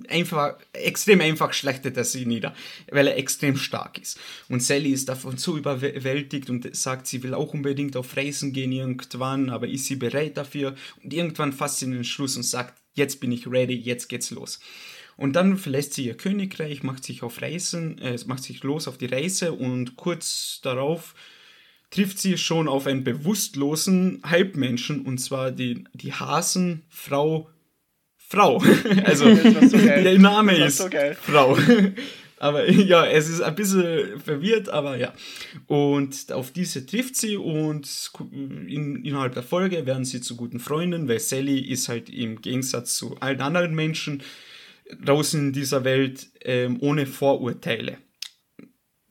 [0.08, 2.54] einfach, extrem einfach schlachtet er sie nieder,
[2.90, 4.18] weil er extrem stark ist.
[4.48, 8.72] Und Sally ist davon so überwältigt und sagt, sie will auch unbedingt auf Reisen gehen
[8.72, 10.74] irgendwann, aber ist sie bereit dafür?
[11.02, 14.60] Und irgendwann fasst sie den Schluss und sagt, jetzt bin ich ready, jetzt geht's los.
[15.16, 18.98] Und dann verlässt sie ihr Königreich, macht sich auf Reisen, äh, macht sich los auf
[18.98, 21.14] die Reise und kurz darauf
[21.90, 27.48] trifft sie schon auf einen bewusstlosen Halbmenschen und zwar die, die Hasenfrau
[28.28, 28.62] Frau.
[29.04, 29.24] Also
[29.68, 30.88] so der Name ist so.
[31.22, 31.56] Frau.
[32.38, 35.14] Aber ja, es ist ein bisschen verwirrt, aber ja.
[35.66, 37.88] Und auf diese trifft sie und
[38.30, 42.96] in, innerhalb der Folge werden sie zu guten Freunden, weil Sally ist halt im Gegensatz
[42.96, 44.22] zu allen anderen Menschen
[45.04, 47.98] draußen in dieser Welt ähm, ohne Vorurteile.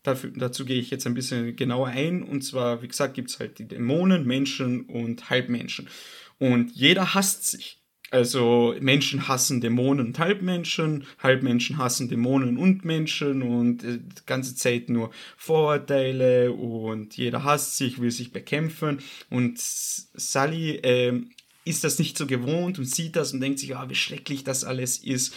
[0.03, 2.21] dafür, dazu gehe ich jetzt ein bisschen genauer ein.
[2.23, 5.89] Und zwar, wie gesagt, gibt es halt die Dämonen, Menschen und Halbmenschen.
[6.37, 7.81] Und jeder hasst sich.
[8.15, 14.55] Also Menschen hassen Dämonen und Halbmenschen, Halbmenschen hassen Dämonen und Menschen und äh, die ganze
[14.55, 18.99] Zeit nur Vorurteile und jeder hasst sich, will sich bekämpfen.
[19.29, 21.23] Und Sally äh,
[21.65, 24.63] ist das nicht so gewohnt und sieht das und denkt sich, ah, wie schrecklich das
[24.63, 25.35] alles ist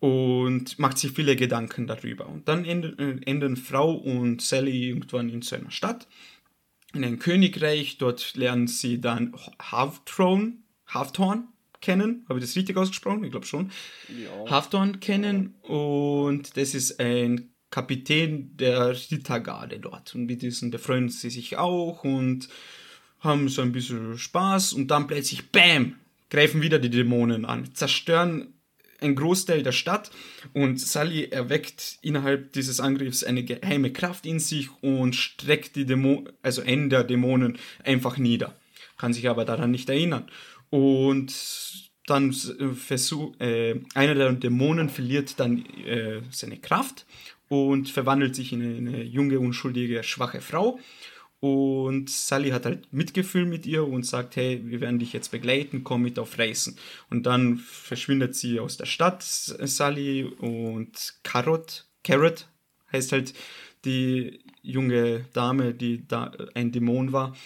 [0.00, 2.26] und macht sich viele Gedanken darüber.
[2.26, 6.08] Und dann enden, äh, enden Frau und Sally irgendwann in so einer Stadt,
[6.94, 7.98] in einem Königreich.
[7.98, 11.48] Dort lernen sie dann Halfthorn, Halfthorn
[11.84, 12.24] kennen.
[12.28, 13.22] Habe ich das richtig ausgesprochen?
[13.22, 13.70] Ich glaube schon.
[14.08, 14.50] Ja.
[14.50, 20.14] Halfthorn kennen und das ist ein Kapitän der Rittergarde dort.
[20.14, 22.48] Und mit diesen befreunden sie sich auch und
[23.20, 25.96] haben so ein bisschen Spaß und dann plötzlich, BAM,
[26.30, 28.54] greifen wieder die Dämonen an, zerstören
[29.00, 30.10] ein Großteil der Stadt
[30.52, 36.32] und Sully erweckt innerhalb dieses Angriffs eine geheime Kraft in sich und streckt die Dämonen,
[36.42, 38.54] also einen der Dämonen einfach nieder.
[38.96, 40.30] Kann sich aber daran nicht erinnern.
[40.70, 41.34] Und
[42.06, 47.06] dann versucht, äh, einer der Dämonen verliert dann äh, seine Kraft
[47.48, 50.78] und verwandelt sich in eine junge, unschuldige, schwache Frau
[51.44, 55.84] und Sally hat halt Mitgefühl mit ihr und sagt, hey, wir werden dich jetzt begleiten,
[55.84, 56.78] komm mit auf Reisen.
[57.10, 62.48] Und dann verschwindet sie aus der Stadt, Sally, und Carrot, Carrot
[62.92, 63.34] heißt halt
[63.84, 67.36] die junge Dame, die da ein Dämon war.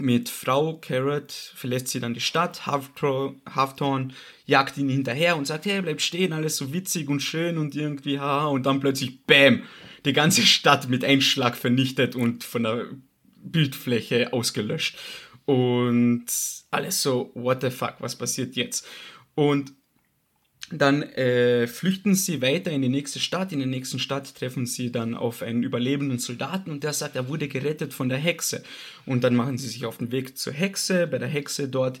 [0.00, 4.12] Mit Frau Carrot verlässt sie dann die Stadt, Halfthorn
[4.46, 8.20] jagt ihn hinterher und sagt, hey, bleib stehen, alles so witzig und schön und irgendwie,
[8.20, 9.64] haha, und dann plötzlich, bam,
[10.04, 12.86] die ganze Stadt mit Einschlag vernichtet und von der
[13.42, 14.96] Bildfläche ausgelöscht.
[15.44, 16.26] Und
[16.70, 18.86] alles so, what the fuck, was passiert jetzt?
[19.34, 19.72] Und
[20.70, 23.52] dann äh, flüchten sie weiter in die nächste Stadt.
[23.52, 27.28] In der nächsten Stadt treffen sie dann auf einen überlebenden Soldaten und der sagt, er
[27.28, 28.62] wurde gerettet von der Hexe.
[29.06, 31.06] Und dann machen sie sich auf den Weg zur Hexe.
[31.06, 32.00] Bei der Hexe dort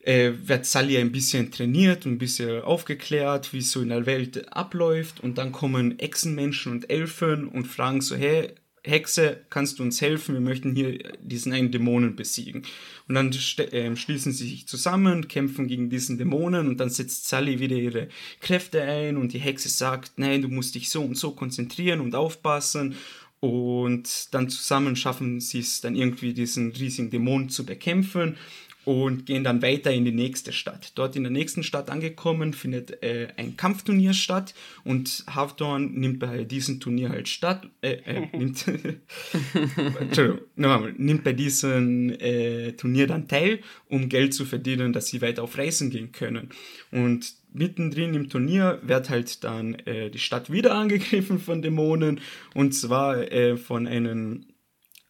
[0.00, 4.06] äh, wird Sally ein bisschen trainiert und ein bisschen aufgeklärt, wie es so in der
[4.06, 5.20] Welt abläuft.
[5.20, 10.34] Und dann kommen Echsenmenschen und Elfen und fragen so, hey, Hexe, kannst du uns helfen?
[10.34, 12.62] Wir möchten hier diesen einen Dämonen besiegen.
[13.06, 17.60] Und dann äh, schließen sie sich zusammen, kämpfen gegen diesen Dämonen und dann setzt Sally
[17.60, 18.08] wieder ihre
[18.40, 22.14] Kräfte ein und die Hexe sagt, nein, du musst dich so und so konzentrieren und
[22.14, 22.96] aufpassen.
[23.38, 28.36] Und dann zusammen schaffen sie es dann irgendwie, diesen riesigen Dämon zu bekämpfen
[28.84, 30.92] und gehen dann weiter in die nächste Stadt.
[30.96, 36.44] Dort in der nächsten Stadt angekommen findet äh, ein Kampfturnier statt und Haftorn nimmt bei
[36.44, 38.64] diesem Turnier halt statt, äh, äh, nimmt,
[40.00, 45.22] Entschuldigung, nochmal, nimmt bei diesem äh, Turnier dann teil, um Geld zu verdienen, dass sie
[45.22, 46.50] weiter auf Reisen gehen können.
[46.90, 52.20] Und mittendrin im Turnier wird halt dann äh, die Stadt wieder angegriffen von Dämonen
[52.54, 54.46] und zwar äh, von einem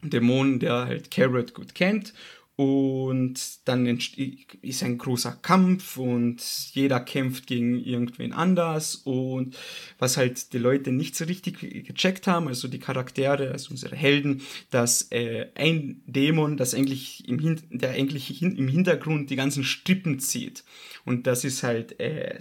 [0.03, 2.13] Dämon, der halt Carrot gut kennt
[2.57, 8.97] und dann ist ein großer Kampf und jeder kämpft gegen irgendwen anders.
[8.97, 9.57] Und
[9.99, 14.43] was halt die Leute nicht so richtig gecheckt haben, also die Charaktere, also unsere Helden,
[14.71, 20.19] dass äh, ein Dämon, das eigentlich im, Hin der eigentlich im Hintergrund die ganzen Strippen
[20.19, 20.63] zieht.
[21.07, 22.39] Und das ist halt äh,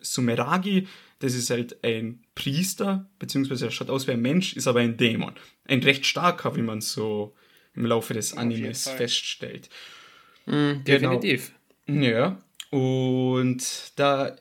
[0.00, 0.88] Sumeragi,
[1.18, 4.96] das ist halt ein Priester, beziehungsweise er schaut aus wie ein Mensch, ist aber ein
[4.96, 5.34] Dämon.
[5.66, 7.34] Ein recht starker, wie man so
[7.74, 9.68] im Laufe des Animes feststellt.
[10.46, 11.52] Mhm, definitiv.
[11.86, 12.06] Genau.
[12.06, 12.42] Ja.
[12.70, 14.36] Und da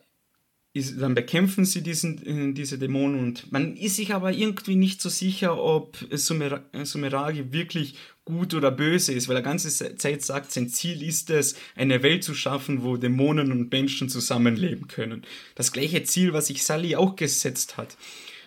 [0.73, 5.01] ist, dann bekämpfen sie diesen, äh, diese Dämonen und man ist sich aber irgendwie nicht
[5.01, 10.51] so sicher, ob Sumer Sumeragi wirklich gut oder böse ist, weil er ganze Zeit sagt,
[10.51, 15.23] sein Ziel ist es, eine Welt zu schaffen, wo Dämonen und Menschen zusammenleben können.
[15.55, 17.97] Das gleiche Ziel, was sich Sally auch gesetzt hat.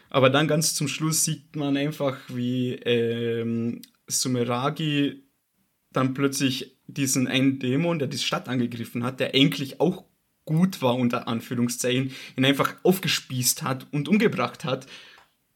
[0.08, 5.22] Aber dann ganz zum Schluss sieht man einfach, wie ähm, Sumeragi
[5.92, 10.04] dann plötzlich diesen einen Dämon, der die Stadt angegriffen hat, der eigentlich auch
[10.44, 14.86] gut war, unter Anführungszeichen, ihn einfach aufgespießt hat und umgebracht hat,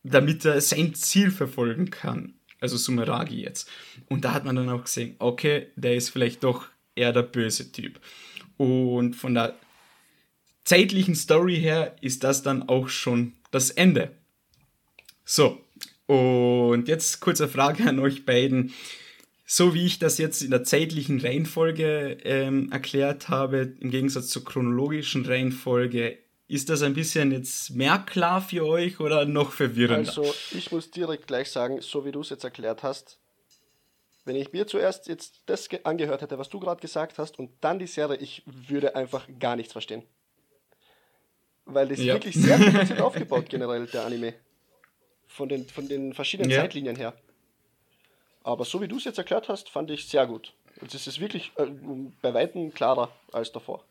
[0.02, 2.34] damit er sein Ziel verfolgen kann.
[2.60, 3.70] Also Sumeragi jetzt.
[4.06, 7.70] Und da hat man dann auch gesehen, okay, der ist vielleicht doch eher der böse
[7.70, 8.00] Typ.
[8.56, 9.54] Und von der
[10.64, 14.10] zeitlichen Story her ist das dann auch schon das Ende.
[15.24, 15.62] So,
[16.08, 18.72] und jetzt kurze Frage an euch beiden.
[19.46, 24.44] So wie ich das jetzt in der zeitlichen Reihenfolge ähm, erklärt habe, im Gegensatz zur
[24.44, 26.18] chronologischen Reihenfolge,
[26.48, 30.08] ist das ein bisschen jetzt mehr klar für euch oder noch verwirrender?
[30.08, 33.18] Also, ich muss direkt gleich sagen, so wie du es jetzt erklärt hast,
[34.24, 37.78] wenn ich mir zuerst jetzt das angehört hätte, was du gerade gesagt hast, und dann
[37.78, 40.02] die Serie, ich würde einfach gar nichts verstehen.
[41.66, 42.14] Weil das ja.
[42.14, 44.34] wirklich sehr kompliziert aufgebaut generell, der Anime.
[45.38, 46.60] Von den, von den verschiedenen Ja.
[46.60, 47.14] Zeitlinien her.
[48.42, 50.52] Aber so wie du es jetzt erklärt hast, fand ich sehr gut.
[50.80, 51.66] Und es ist wirklich äh,
[52.20, 53.84] bei Weitem klarer als davor.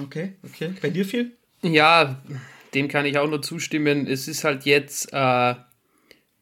[0.00, 0.74] Okay, okay.
[0.82, 1.36] Bei dir viel?
[1.62, 2.22] Ja,
[2.74, 4.06] dem kann ich auch nur zustimmen.
[4.06, 5.54] Es ist halt jetzt äh,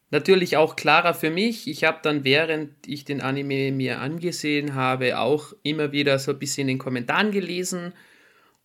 [0.09, 1.67] natürlich auch klarer für mich.
[1.67, 6.39] Ich habe dann, während ich den Anime mir angesehen habe, auch immer wieder so ein
[6.39, 7.93] bisschen in den Kommentaren gelesen.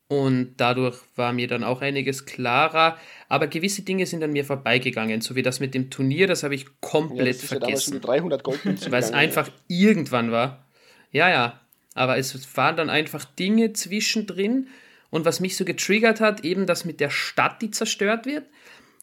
[0.09, 2.97] Und dadurch war mir dann auch einiges klarer.
[3.29, 6.55] Aber gewisse Dinge sind an mir vorbeigegangen, so wie das mit dem Turnier, das habe
[6.55, 7.93] ich Ja, komplett ja vergessen.
[7.93, 10.65] die 300 Goldmünzen weil es einfach irgendwann war.
[11.13, 11.61] Ja, ja.
[11.95, 14.69] Aber es waren dann einfach Dinge zwischendrin.
[15.11, 18.47] Und was mich so getriggert hat, eben das mit der Stadt, die zerstört wird.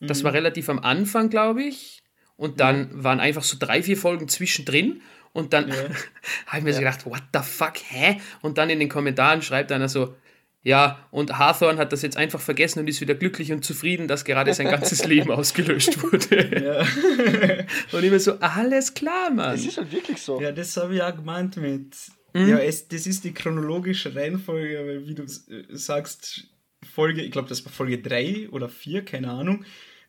[0.02, 2.04] Das war relativ am Anfang, glaube ich.
[2.38, 5.02] Und dann waren einfach so drei, vier Folgen zwischendrin.
[5.34, 5.72] Und dann
[6.48, 8.20] habe ich mir so gedacht, what the fuck, hä?
[8.42, 10.16] Und dann in den Kommentaren schreibt einer so,
[10.66, 14.26] ja, und Hawthorne hat das jetzt einfach vergessen und ist wieder glücklich und zufrieden, dass
[14.26, 16.60] gerade sein ganzes Leben ausgelöscht wurde.
[16.60, 16.80] Ja.
[17.92, 19.54] Und ich mir so, alles klar, Mann.
[19.54, 20.42] Es ist halt wirklich so.
[20.42, 21.96] Ja, das habe ich auch gemeint mit.
[22.34, 22.50] Mhm.
[22.50, 26.48] Ja, es, das ist die chronologische Reihenfolge, weil wie du äh, sagst,
[26.84, 29.66] Folge, ich glaube, das war Folge 3 oder 4, keine Ahnung.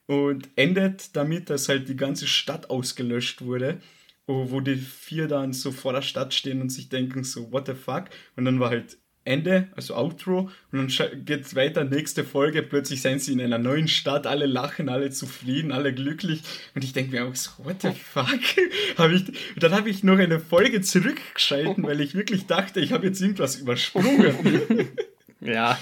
[0.07, 3.83] Und endet damit, dass halt die ganze Stadt ausgelöscht wurde.
[4.27, 7.67] Wo, wo die vier dann so vor der Stadt stehen und sich denken, so, what
[7.67, 8.07] the fuck?
[8.37, 13.03] Und dann war halt Ende, also Outro, und dann scha- geht's weiter, nächste Folge, plötzlich
[13.03, 16.43] sind sie in einer neuen Stadt, alle lachen, alle zufrieden, alle glücklich,
[16.75, 18.27] und ich denke mir auch so, what the fuck?
[18.99, 22.93] hab ich, und dann habe ich noch eine Folge zurückgeschalten, weil ich wirklich dachte, ich
[22.93, 24.89] habe jetzt irgendwas übersprungen.
[25.41, 25.79] Ja,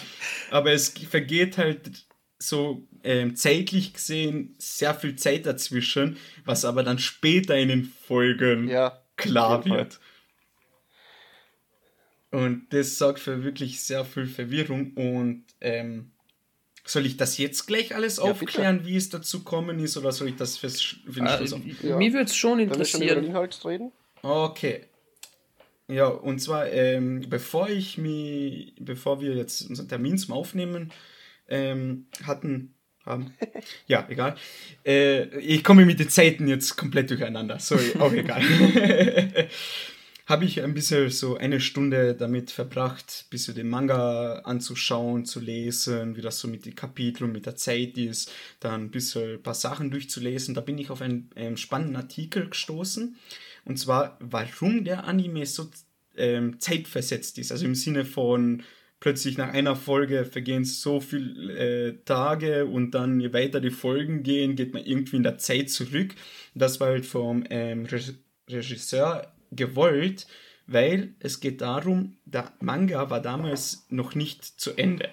[0.50, 2.06] Aber es vergeht halt
[2.38, 8.68] so ähm, zeitlich gesehen sehr viel Zeit dazwischen, was aber dann später in den Folgen
[8.68, 10.00] Ja, klar wird.
[12.34, 14.92] Und das sorgt für wirklich sehr viel Verwirrung.
[14.94, 16.10] Und ähm,
[16.84, 20.28] soll ich das jetzt gleich alles Ja, aufklären, wie es dazu gekommen ist, oder soll
[20.28, 21.60] ich das fürs, für den äh, Schluss auf?
[21.82, 21.96] Ja.
[21.96, 23.24] mir würde es schon Wenn wir schon über den interessieren.
[23.24, 23.92] Inhalt reden.
[24.22, 24.80] Okay.
[25.86, 30.90] Ja, und zwar, ähm, bevor ich mich, bevor wir jetzt unseren Termin zum Aufnehmen
[31.46, 32.74] ähm, hatten,
[33.06, 33.32] haben,
[33.86, 34.34] ja, egal.
[34.84, 37.60] Äh, ich komme mit den Zeiten jetzt komplett durcheinander.
[37.60, 38.42] Sorry, auch egal.
[40.26, 45.38] Habe ich ein bisschen so eine Stunde damit verbracht, ein bisschen den Manga anzuschauen, zu
[45.38, 49.42] lesen, wie das so mit den Kapiteln, mit der Zeit ist, dann ein bisschen ein
[49.42, 50.54] paar Sachen durchzulesen.
[50.54, 53.16] Da bin ich auf einen ähm, spannenden Artikel gestoßen.
[53.66, 55.70] Und zwar, warum der Anime so
[56.16, 57.52] ähm, zeitversetzt ist.
[57.52, 58.62] Also im Sinne von
[59.00, 64.22] plötzlich nach einer Folge vergehen so viele äh, Tage und dann je weiter die Folgen
[64.22, 66.14] gehen, geht man irgendwie in der Zeit zurück.
[66.54, 70.26] Das war halt vom ähm, Reg- Regisseur gewollt,
[70.66, 75.10] weil es geht darum, der Manga war damals noch nicht zu Ende.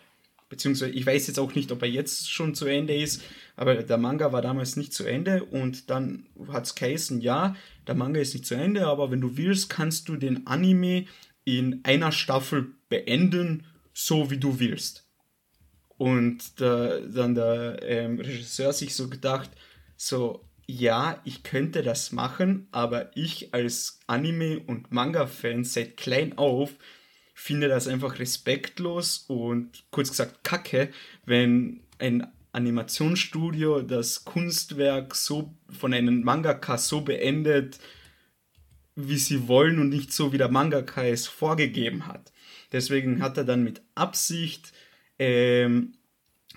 [0.50, 3.24] Beziehungsweise ich weiß jetzt auch nicht, ob er jetzt schon zu Ende ist,
[3.56, 7.56] aber der Manga war damals nicht zu Ende und dann hat es geheißen, ja,
[7.88, 11.06] der Manga ist nicht zu Ende, aber wenn du willst, kannst du den Anime
[11.46, 15.08] in einer Staffel beenden, so wie du willst.
[15.98, 19.52] Und da, dann der ähm, Regisseur sich so gedacht,
[19.96, 26.76] so, ja, ich könnte das machen, aber ich als Anime- und Manga-Fan seit klein auf
[27.34, 30.90] finde das einfach respektlos und kurz gesagt kacke,
[31.26, 37.80] wenn ein Animationsstudio das Kunstwerk so von einem Mangaka so beendet,
[38.96, 42.32] wie sie wollen und nicht so, wie der Mangaka es vorgegeben hat.
[42.72, 44.72] Deswegen hat er dann mit Absicht
[45.18, 45.94] ähm,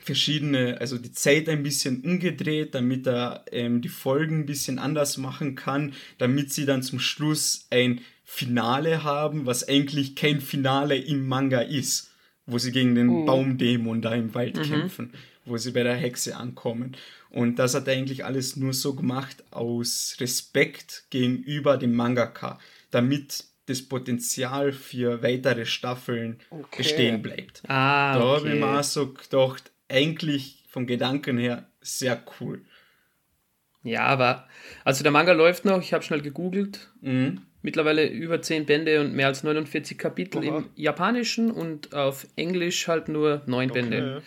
[0.04, 5.16] verschiedene, also die Zeit ein bisschen umgedreht, damit er ähm, die Folgen ein bisschen anders
[5.18, 11.26] machen kann, damit sie dann zum Schluss ein Finale haben, was eigentlich kein Finale im
[11.28, 12.10] Manga ist,
[12.46, 15.12] wo sie gegen den Baumdämon da im Wald kämpfen,
[15.44, 16.96] wo sie bei der Hexe ankommen.
[17.30, 22.58] Und das hat er eigentlich alles nur so gemacht aus Respekt gegenüber dem Mangaka,
[22.90, 26.76] damit das Potenzial für weitere Staffeln Okay.
[26.78, 27.62] bestehen bleibt.
[27.66, 28.78] Ah, Da habe ich mir okay.
[28.78, 32.64] auch so gedacht, eigentlich vom Gedanken her sehr cool.
[33.82, 34.48] Ja, aber
[34.84, 36.90] also der Manga läuft noch, ich habe schnell gegoogelt.
[37.00, 37.42] Mhm.
[37.62, 40.58] Mittlerweile über 10 Bände und mehr als 49 Kapitel Oha.
[40.58, 44.22] im Japanischen und auf Englisch halt nur 9 Bände.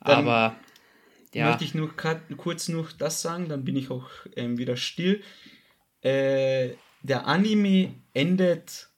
[0.00, 0.56] Dann Aber
[1.32, 1.94] ja, Möchte ich nur
[2.36, 5.22] kurz noch das sagen, dann bin ich auch ähm, wieder still.
[6.02, 6.70] Äh,
[7.02, 8.88] der Anime endet,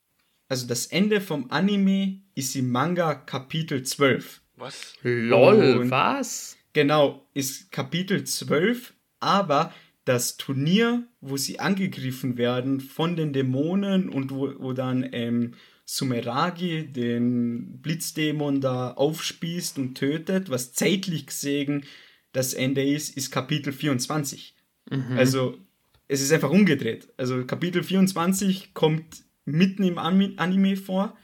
[0.49, 4.42] also das Ende vom Anime ist im Manga Kapitel 12.
[4.63, 4.95] Was?
[5.03, 6.57] lol, und- was?
[6.73, 14.31] Genau, ist Kapitel 12, aber das Turnier, wo sie angegriffen werden von den Dämonen und
[14.31, 15.55] wo, wo dann ähm,
[15.85, 21.85] Sumeragi den Blitzdämon da aufspießt und tötet, was zeitlich gesehen
[22.33, 24.55] das Ende ist, ist Kapitel 24.
[24.91, 25.17] Mhm.
[25.17, 25.59] Also
[26.07, 27.09] es ist einfach umgedreht.
[27.17, 31.17] Also Kapitel 24 kommt mitten im Anime vor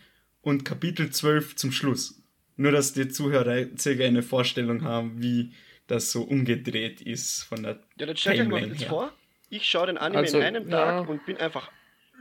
[0.42, 2.17] und Kapitel 12 zum Schluss.
[2.58, 5.52] Nur, dass die Zuhörer circa eine Vorstellung haben, wie
[5.86, 9.12] das so umgedreht ist von der Ja, dann stell dir mal jetzt vor,
[9.48, 11.10] ich schaue den Anime also, in einem Tag ja.
[11.10, 11.70] und bin einfach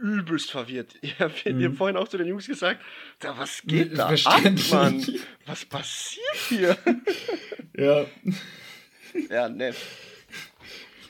[0.02, 0.96] übelst verwirrt.
[1.02, 1.74] Ich habe mhm.
[1.74, 2.82] vorhin auch zu den Jungs gesagt,
[3.20, 5.06] da, was geht da ab, Mann?
[5.46, 6.78] Was passiert hier?
[7.80, 8.08] Ja.
[9.30, 9.76] Ja, nett.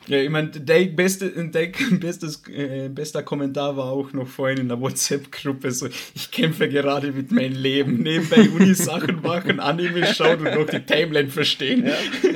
[0.08, 1.68] Ja, ich meine, der, beste, der
[2.00, 7.12] bestes, äh, bester Kommentar war auch noch vorhin in der WhatsApp-Gruppe so, ich kämpfe gerade
[7.12, 11.86] mit meinem Leben, nebenbei Uni-Sachen machen, Anime schauen und noch die Timeline verstehen.
[11.86, 11.96] Ja.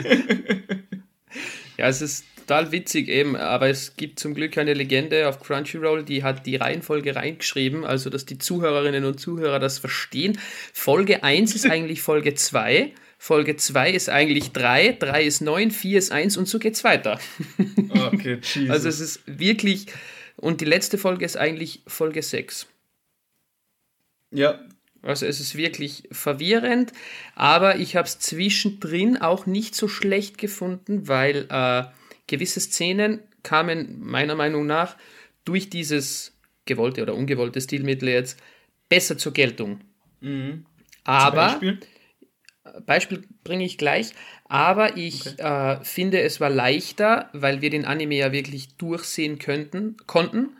[1.77, 6.03] ja, es ist total witzig eben, aber es gibt zum Glück eine Legende auf Crunchyroll,
[6.03, 10.37] die hat die Reihenfolge reingeschrieben, also dass die Zuhörerinnen und Zuhörer das verstehen.
[10.73, 12.91] Folge 1 ist eigentlich Folge 2
[13.23, 17.19] Folge 2 ist eigentlich 3, 3 ist 9, 4 ist 1 und so geht's weiter.
[17.91, 18.69] Okay, Jesus.
[18.71, 19.85] Also es ist wirklich,
[20.37, 22.65] und die letzte Folge ist eigentlich Folge 6.
[24.31, 24.59] Ja.
[25.03, 26.93] Also es ist wirklich verwirrend,
[27.35, 31.83] aber ich habe es zwischendrin auch nicht so schlecht gefunden, weil äh,
[32.25, 34.97] gewisse Szenen kamen meiner Meinung nach
[35.45, 38.39] durch dieses gewollte oder ungewollte Stilmittel jetzt
[38.89, 39.79] besser zur Geltung.
[40.21, 40.65] Mhm.
[41.03, 41.79] Aber Beispiel
[43.43, 44.11] bringe ich gleich,
[44.45, 45.77] aber ich okay.
[45.79, 50.57] äh, finde, es war leichter, weil wir den Anime ja wirklich durchsehen könnten, konnten.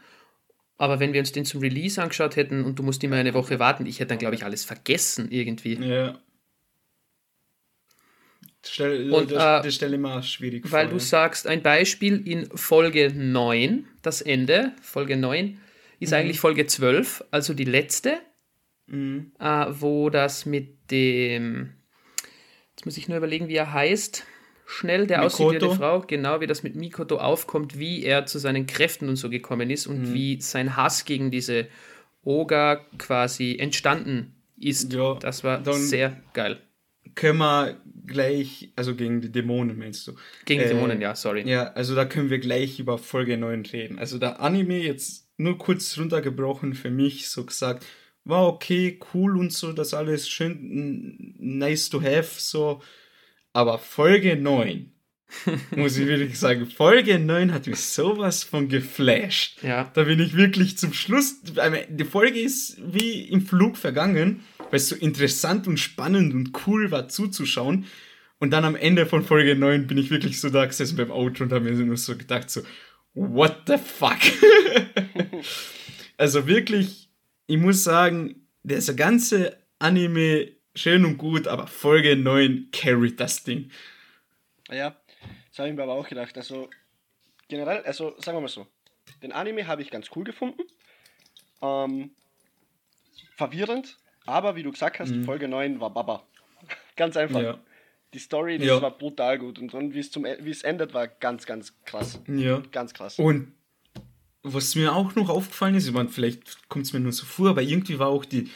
[0.77, 3.59] Aber wenn wir uns den zum Release angeschaut hätten und du musst immer eine Woche
[3.59, 5.75] warten, ich hätte dann, glaube ich, alles vergessen irgendwie.
[5.75, 6.19] Ja.
[8.63, 10.71] Stell, und, das, äh, das stelle ich mir schwierig vor.
[10.71, 15.59] Weil du sagst, ein Beispiel in Folge 9, das Ende, Folge 9,
[15.99, 16.15] ist mhm.
[16.15, 18.19] eigentlich Folge 12, also die letzte,
[18.87, 19.31] mhm.
[19.39, 21.73] äh, wo das mit dem
[22.81, 24.25] Jetzt muss ich nur überlegen, wie er heißt.
[24.65, 29.07] Schnell, der aussieht Frau, genau wie das mit Mikoto aufkommt, wie er zu seinen Kräften
[29.07, 30.13] und so gekommen ist und mhm.
[30.15, 31.67] wie sein Hass gegen diese
[32.23, 34.93] Oga quasi entstanden ist.
[34.93, 36.59] Ja, das war sehr geil.
[37.13, 40.13] Können wir gleich, also gegen die Dämonen meinst du?
[40.45, 41.47] Gegen äh, Dämonen, ja, sorry.
[41.47, 43.99] Ja, also da können wir gleich über Folge 9 reden.
[43.99, 47.85] Also der Anime jetzt nur kurz runtergebrochen für mich, so gesagt,
[48.23, 52.81] war okay, cool und so, das alles schön nice to have, so.
[53.53, 54.91] Aber Folge 9,
[55.75, 59.63] muss ich wirklich sagen, Folge 9 hat mich sowas von geflasht.
[59.63, 59.91] Ja.
[59.93, 61.41] Da bin ich wirklich zum Schluss,
[61.89, 66.91] die Folge ist wie im Flug vergangen, weil es so interessant und spannend und cool
[66.91, 67.85] war zuzuschauen.
[68.39, 71.43] Und dann am Ende von Folge 9 bin ich wirklich so da gesessen beim Auto
[71.43, 72.61] und habe mir nur so gedacht, so,
[73.13, 74.17] what the fuck?
[76.17, 77.00] also wirklich
[77.51, 83.71] ich muss sagen, der ganze Anime schön und gut, aber Folge 9 carried das Ding.
[84.69, 84.95] Ja,
[85.49, 86.37] das habe ich mir aber auch gedacht.
[86.37, 86.69] Also
[87.49, 88.67] generell, also sagen wir mal so,
[89.21, 90.61] den Anime habe ich ganz cool gefunden.
[91.61, 92.11] Ähm,
[93.35, 95.25] verwirrend, aber wie du gesagt hast, mhm.
[95.25, 96.25] Folge 9 war Baba.
[96.95, 97.41] ganz einfach.
[97.41, 97.59] Ja.
[98.13, 98.81] Die Story, das ja.
[98.81, 102.21] war brutal gut und, und wie es endet, war ganz, ganz krass.
[102.27, 102.61] Ja.
[102.71, 103.19] Ganz krass.
[103.19, 103.53] Und
[104.43, 107.49] was mir auch noch aufgefallen ist, ich meine, vielleicht kommt es mir nur so vor,
[107.49, 108.49] aber irgendwie war auch die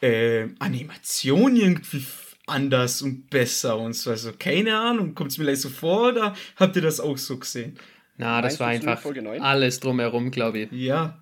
[0.00, 2.04] äh, Animation irgendwie
[2.46, 4.10] anders und besser und so.
[4.10, 7.38] Also keine Ahnung, kommt es mir gleich so vor oder habt ihr das auch so
[7.38, 7.78] gesehen?
[8.16, 10.72] Na, das Meinst war einfach alles drumherum, glaube ich.
[10.72, 11.18] Ja.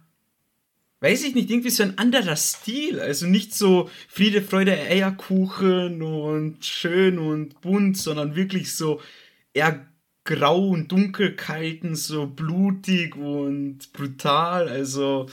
[1.01, 2.99] Weiß ich nicht, irgendwie so ein anderer Stil.
[2.99, 9.01] Also nicht so Friede, Freude, Eierkuchen und schön und bunt, sondern wirklich so
[9.55, 9.87] eher
[10.29, 14.69] grau und dunkel kalten, so blutig und brutal.
[14.69, 15.27] Also.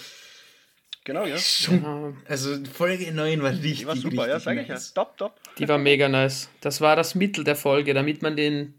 [1.03, 1.37] Genau, ja.
[1.37, 4.63] Schon, also Folge 9 war richtig, Die war super, richtig ja, sag nice.
[4.63, 5.03] ich ja.
[5.03, 5.39] Top, top.
[5.59, 6.49] Die war mega nice.
[6.61, 8.73] Das war das Mittel der Folge, damit man den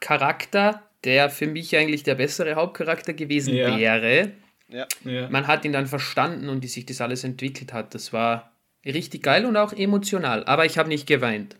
[0.00, 3.76] Charakter, der für mich eigentlich der bessere Hauptcharakter gewesen ja.
[3.76, 4.32] wäre,
[4.68, 5.28] ja.
[5.28, 7.94] man hat ihn dann verstanden und wie sich das alles entwickelt hat.
[7.94, 8.52] Das war
[8.84, 10.44] richtig geil und auch emotional.
[10.44, 11.56] Aber ich habe nicht geweint.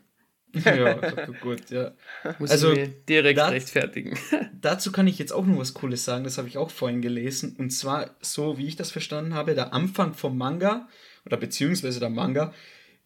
[0.53, 0.93] Ja,
[1.41, 1.93] gut, ja.
[2.39, 2.73] Muss also
[3.07, 4.17] direkt dat, rechtfertigen.
[4.61, 7.55] dazu kann ich jetzt auch noch was Cooles sagen, das habe ich auch vorhin gelesen.
[7.57, 10.87] Und zwar, so wie ich das verstanden habe, der Anfang vom Manga,
[11.25, 12.53] oder beziehungsweise der Manga,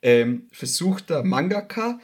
[0.02, 2.00] ähm, versucht der Mangaka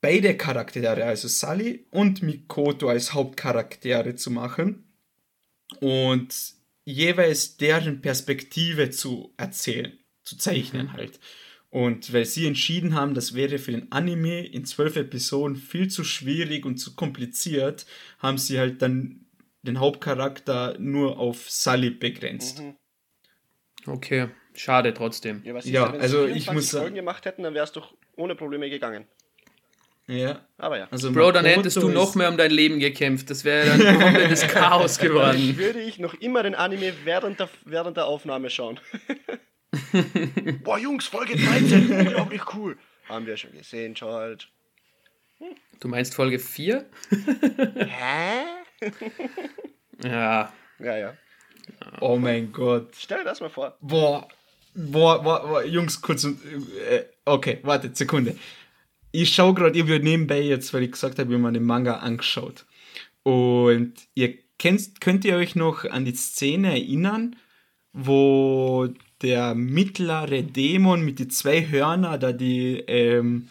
[0.00, 4.92] beide Charaktere, also Sally und Mikoto als Hauptcharaktere zu machen
[5.80, 6.34] und
[6.84, 10.92] jeweils deren Perspektive zu erzählen, zu zeichnen mhm.
[10.92, 11.20] halt.
[11.76, 16.04] Und weil sie entschieden haben, das wäre für den Anime in zwölf Episoden viel zu
[16.04, 17.84] schwierig und zu kompliziert,
[18.18, 19.26] haben sie halt dann
[19.60, 22.62] den Hauptcharakter nur auf Sully begrenzt.
[22.62, 22.76] Mhm.
[23.86, 25.42] Okay, schade trotzdem.
[25.44, 29.06] Ja, ja also ich muss sagen, gemacht hätten, dann wäre es doch ohne Probleme gegangen.
[30.06, 30.46] Ja.
[30.56, 30.88] Aber ja.
[30.90, 33.28] Also Bro, dann Makoto hättest du noch mehr um dein Leben gekämpft.
[33.28, 35.58] Das wäre dann komplettes Chaos Dann geworden.
[35.58, 38.80] würde ich noch immer den Anime während der, während der Aufnahme schauen.
[40.62, 42.76] Boah, Jungs, Folge 13, unglaublich cool.
[43.08, 44.46] Haben wir schon gesehen, George.
[45.80, 46.86] Du meinst Folge 4?
[47.76, 48.42] Hä?
[50.02, 50.52] Ja.
[50.78, 51.16] Ja, ja.
[52.00, 52.94] Oh mein Gott.
[52.96, 53.76] Stell dir das mal vor.
[53.80, 54.28] Boah,
[54.74, 56.24] boah, boah, boah Jungs, kurz.
[56.24, 58.36] Äh, okay, warte, Sekunde.
[59.12, 61.98] Ich schaue gerade, ich habe nebenbei jetzt, weil ich gesagt habe, habe mir den Manga
[61.98, 62.66] angeschaut.
[63.22, 67.36] Und ihr kennt, könnt ihr euch noch an die Szene erinnern,
[67.92, 68.88] wo
[69.22, 73.48] der mittlere Dämon mit die zwei Hörner da die, ähm,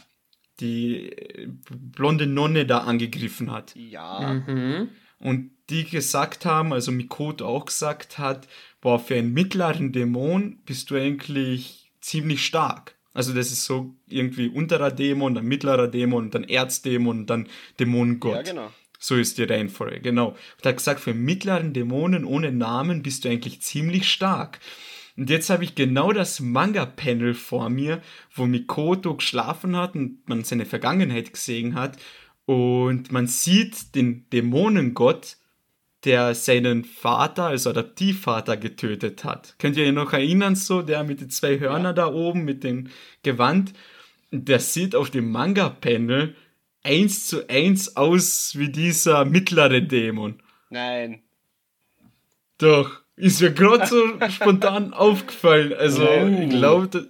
[0.59, 3.75] die äh, blonde Nonne da angegriffen hat?
[3.75, 4.43] Ja.
[4.47, 4.89] Mhm.
[5.19, 8.47] Und die gesagt haben, also Mikoto auch gesagt hat,
[8.81, 12.95] boah, für einen mittleren Dämon bist du eigentlich ziemlich stark.
[13.13, 17.47] Also das ist so irgendwie unterer Dämon, dann mittlerer Dämon, dann Erzdämon, dann
[17.79, 18.35] Dämonengott.
[18.35, 18.71] Ja, genau.
[18.99, 20.29] So ist die Reihenfolge, genau.
[20.29, 24.59] Und er hat gesagt, für mittleren Dämonen ohne Namen bist du eigentlich ziemlich stark.
[25.17, 28.01] Und jetzt habe ich genau das Manga-Panel vor mir,
[28.33, 31.97] wo Mikoto geschlafen hat und man seine Vergangenheit gesehen hat.
[32.45, 35.37] Und man sieht den Dämonengott,
[36.03, 39.55] der seinen Vater, also Adoptivvater, getötet hat.
[39.57, 42.89] Könnt ihr euch noch erinnern, so, der mit den zwei Hörner da oben, mit dem
[43.23, 43.73] Gewand?
[44.31, 46.35] Der sieht auf dem Manga-Panel
[46.83, 50.41] eins zu eins aus wie dieser mittlere Dämon.
[50.69, 51.23] Nein.
[52.57, 55.73] Doch, ist mir gerade so spontan aufgefallen.
[55.73, 56.25] Also, Oh.
[56.27, 57.07] ich glaube,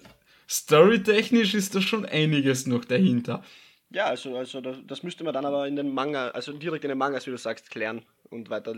[0.48, 3.42] storytechnisch ist da schon einiges noch dahinter.
[3.90, 6.88] Ja, also, also das, das müsste man dann aber in den Manga, also direkt in
[6.88, 8.74] den Mangas, wie du sagst, klären und weiter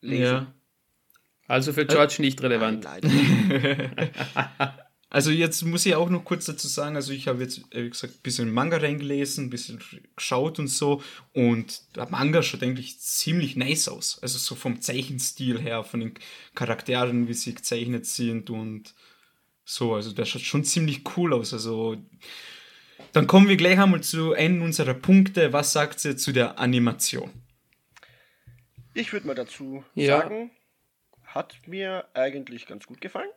[0.00, 0.22] lesen.
[0.24, 0.46] Ja.
[1.48, 2.84] Also für George nicht relevant.
[2.84, 3.90] Nein,
[5.12, 7.90] Also jetzt muss ich auch noch kurz dazu sagen, also ich habe jetzt, äh, wie
[7.90, 9.78] gesagt, ein bisschen Manga reingelesen, ein bisschen
[10.16, 11.02] geschaut und so
[11.34, 14.18] und der Manga schaut eigentlich ziemlich nice aus.
[14.22, 16.14] Also so vom Zeichenstil her, von den
[16.54, 18.94] Charakteren, wie sie gezeichnet sind und
[19.66, 21.52] so, also der schaut schon ziemlich cool aus.
[21.52, 21.98] Also
[23.12, 25.52] dann kommen wir gleich einmal zu einem unserer Punkte.
[25.52, 27.30] Was sagt sie zu der Animation?
[28.94, 30.20] Ich würde mal dazu Ja.
[30.22, 30.52] sagen,
[31.26, 33.28] hat mir eigentlich ganz gut gefallen.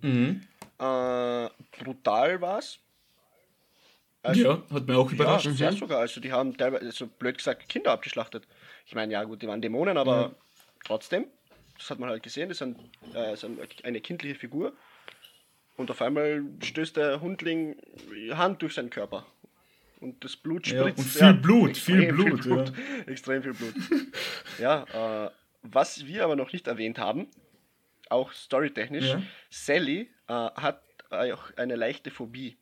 [0.00, 0.42] Mhm.
[0.78, 1.48] Äh,
[1.82, 2.78] brutal war's.
[4.32, 5.48] ja, hat mir auch Ja, überrascht.
[5.52, 6.00] sehr sogar.
[6.00, 8.46] Also die haben teilweise, so blöd gesagt, Kinder abgeschlachtet.
[8.86, 10.34] Ich meine, ja gut, die waren Dämonen, aber
[10.84, 11.26] trotzdem,
[11.78, 12.76] das hat man halt gesehen, das ist, ein,
[13.14, 14.72] äh, ist ein, eine kindliche Figur.
[15.76, 17.76] Und auf einmal stößt der Hundling
[18.32, 19.26] Hand durch seinen Körper.
[20.00, 20.98] Und das Blut Ja, spritzt.
[20.98, 22.64] und viel Blut, viel Blut, ja.
[23.06, 23.74] Extrem viel Blut.
[24.58, 25.30] ja, äh,
[25.62, 27.28] was wir aber noch nicht erwähnt haben,
[28.10, 29.22] auch storytechnisch, Ja.
[29.50, 32.56] Sally äh, hat äh, auch eine leichte Phobie.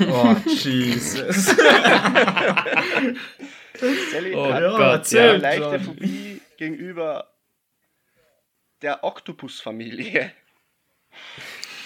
[0.00, 1.46] Oh, Jesus.
[4.10, 5.30] Sally Oh hat ja, Gott, erzähl.
[5.30, 5.80] eine leichte John.
[5.84, 7.32] Phobie gegenüber
[8.82, 10.32] der Oktopus-Familie.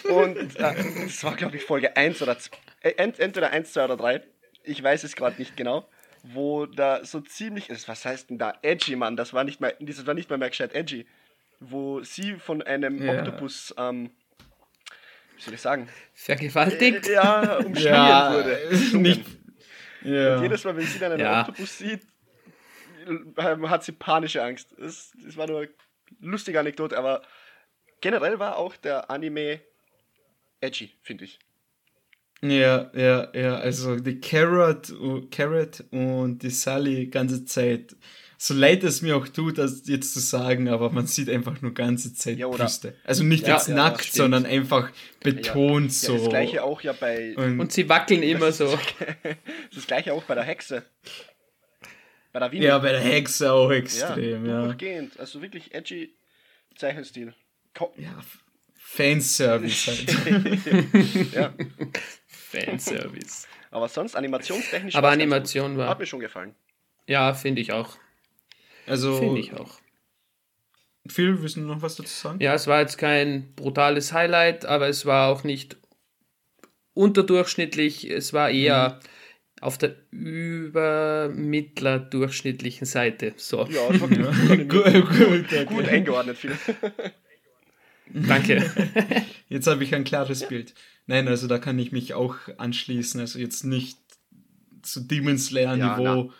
[0.04, 2.56] Und äh, das war, glaube ich, Folge 1 oder 2.
[2.80, 4.22] Äh, ent, entweder 1, 2 oder 3.
[4.64, 5.88] Ich weiß es gerade nicht genau.
[6.24, 7.88] Wo da so ziemlich ist.
[7.88, 8.54] Was heißt denn da?
[8.62, 9.16] Edgy, Mann.
[9.16, 11.06] Das war nicht mal, das war nicht mal mehr gescheit edgy.
[11.70, 13.18] Wo sie von einem Ja.
[13.20, 14.10] Oktopus, ähm,
[15.36, 15.88] wie soll ich sagen?
[16.14, 17.08] Vergewaltigt?
[17.08, 18.58] Äh, ja, umschlungen Ja, wurde.
[18.98, 19.24] nicht.
[20.02, 20.42] Ja.
[20.42, 21.40] Jedes Mal, wenn sie dann einen.
[21.40, 22.02] Oktopus sieht,
[23.38, 24.68] ähm, hat sie panische Angst.
[24.78, 25.68] Das, das war nur eine
[26.20, 27.22] lustige Anekdote, aber
[28.00, 29.60] generell war auch der Anime
[30.60, 31.38] edgy, finde ich.
[32.44, 34.92] Ja, ja, ja, also die Carrot,
[35.30, 37.94] Carrot und die Sally ganze Zeit,
[38.44, 41.74] so leid es mir auch tut, das jetzt zu sagen, aber man sieht einfach nur
[41.74, 42.96] ganze Zeit Ja, oder- Brüste.
[43.04, 44.14] Also nicht Ja, jetzt ja, nackt, stimmt.
[44.16, 44.90] sondern einfach
[45.20, 46.18] betont Ja, so.
[46.18, 48.66] das gleiche auch ja bei Und, Und sie wackeln immer so.
[49.74, 50.82] das gleiche auch bei der Hexe.
[52.32, 52.64] Bei der Wiener.
[52.64, 54.64] ja, bei der Hexe auch extrem, ja.
[54.64, 55.20] Durchgehend.
[55.20, 56.12] Also wirklich edgy
[56.74, 57.34] Zeichenstil.
[57.76, 58.18] Ko Ja,
[58.76, 61.32] Fanservice halt.
[61.32, 61.54] ja.
[62.26, 63.46] Fanservice.
[63.70, 66.54] Aber sonst animationstechnisch Aber Animation war- Hat mir schon gefallen.
[67.06, 67.96] Ja, finde ich auch.
[68.86, 69.80] Also, Finde ich auch.
[71.08, 72.40] Phil, willst du noch was dazu sagen?
[72.40, 75.76] Ja, es war jetzt kein brutales Highlight, aber es war auch nicht
[76.94, 78.08] unterdurchschnittlich.
[78.08, 79.00] Es war eher
[79.60, 83.34] auf der übermittler-durchschnittlichen Seite.
[83.36, 85.64] So, Ja, war gut, gut, gut, okay.
[85.64, 86.58] gut eingeordnet, Phil.
[88.12, 88.68] danke.
[89.48, 90.74] Jetzt habe ich ein klares Bild.
[91.06, 93.20] Nein, also da kann ich mich auch anschließen.
[93.20, 93.98] Also jetzt nicht
[94.82, 96.32] zu Demon Slayer Ja, Niveau,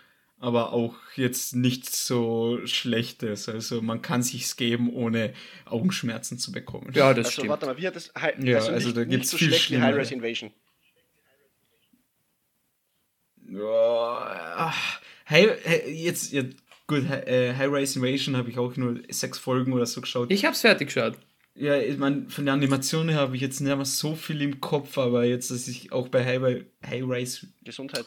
[0.43, 3.49] aber auch jetzt nicht so schlechtes.
[3.49, 5.35] Also man kann sich's geben, ohne
[5.67, 6.91] Augenschmerzen zu bekommen.
[6.95, 7.49] Ja, das Also stimmt.
[7.51, 8.13] warte mal, wie hat das?
[8.17, 9.81] Hi Ja, also, also nicht, da nicht gibt's so viel schlecht wie.
[9.81, 10.51] High-Res Invasion.
[13.49, 14.75] Ja,
[15.25, 15.49] hey,
[15.93, 16.43] jetzt, ja,
[16.89, 20.31] gut, äh, High Rise Invasion habe ich auch nur sechs Folgen oder so geschaut.
[20.33, 21.15] Ich hab's fertig geschaut.
[21.55, 24.61] Ja, ich meine, von der Animation her habe ich jetzt nicht mehr so viel im
[24.61, 28.07] Kopf, aber jetzt, dass ich auch bei High, High Rise Gesundheit.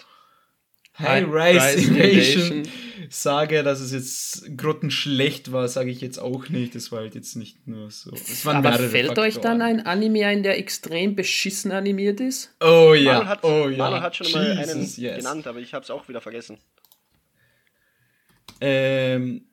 [0.97, 2.63] High Rise Invasion
[3.09, 6.75] sage, dass es jetzt grottenschlecht war, sage ich jetzt auch nicht.
[6.75, 8.11] Das war halt jetzt nicht nur so.
[8.13, 9.27] Es waren Aber mehrere fällt Faktoren.
[9.27, 12.55] euch dann ein Anime ein, der extrem beschissen animiert ist?
[12.61, 13.77] Oh ja, Manuel hat, oh ja.
[13.77, 15.17] Manuel hat schon mal einen Jesus, yes.
[15.17, 16.57] genannt, aber ich habe es auch wieder vergessen.
[18.61, 19.45] Ähm,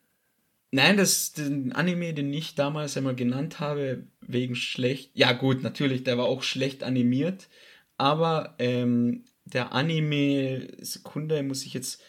[0.71, 5.11] nein, das den Anime, den ich damals einmal genannt habe, wegen schlecht.
[5.13, 7.49] Ja, gut, natürlich, der war auch schlecht animiert,
[7.97, 12.01] aber ähm, der Anime, Sekunde, muss ich jetzt.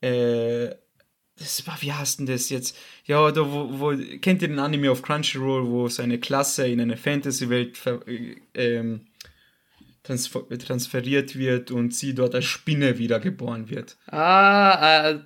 [0.00, 0.70] Äh,
[1.38, 2.78] das war, wie heißt denn das jetzt?
[3.04, 6.96] Ja, da wo, wo kennt ihr den Anime auf Crunchyroll, wo seine Klasse in eine
[6.96, 9.06] Fantasy-Welt äh, ähm,
[10.06, 13.96] transfer transferiert wird und sie dort als Spinne wiedergeboren wird.
[14.06, 15.18] Ah, äh,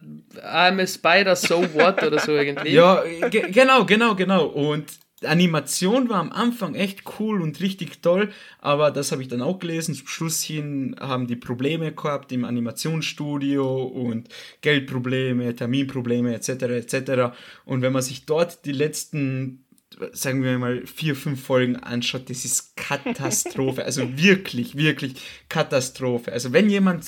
[0.43, 2.71] I'm a Spider, so what oder so irgendwie.
[2.71, 4.47] Ja, ge genau, genau, genau.
[4.47, 4.87] Und
[5.25, 9.59] Animation war am Anfang echt cool und richtig toll, aber das habe ich dann auch
[9.59, 9.95] gelesen.
[9.95, 14.29] Zum Schluss hin haben die Probleme gehabt im Animationsstudio und
[14.63, 16.49] Geldprobleme, Terminprobleme etc.
[16.49, 17.35] etc.
[17.65, 19.65] Und wenn man sich dort die letzten
[20.13, 23.85] sagen wir mal, vier, fünf Folgen anschaut, das ist Katastrophe.
[23.85, 25.15] Also wirklich, wirklich
[25.49, 26.33] Katastrophe.
[26.33, 27.05] Also wenn jemand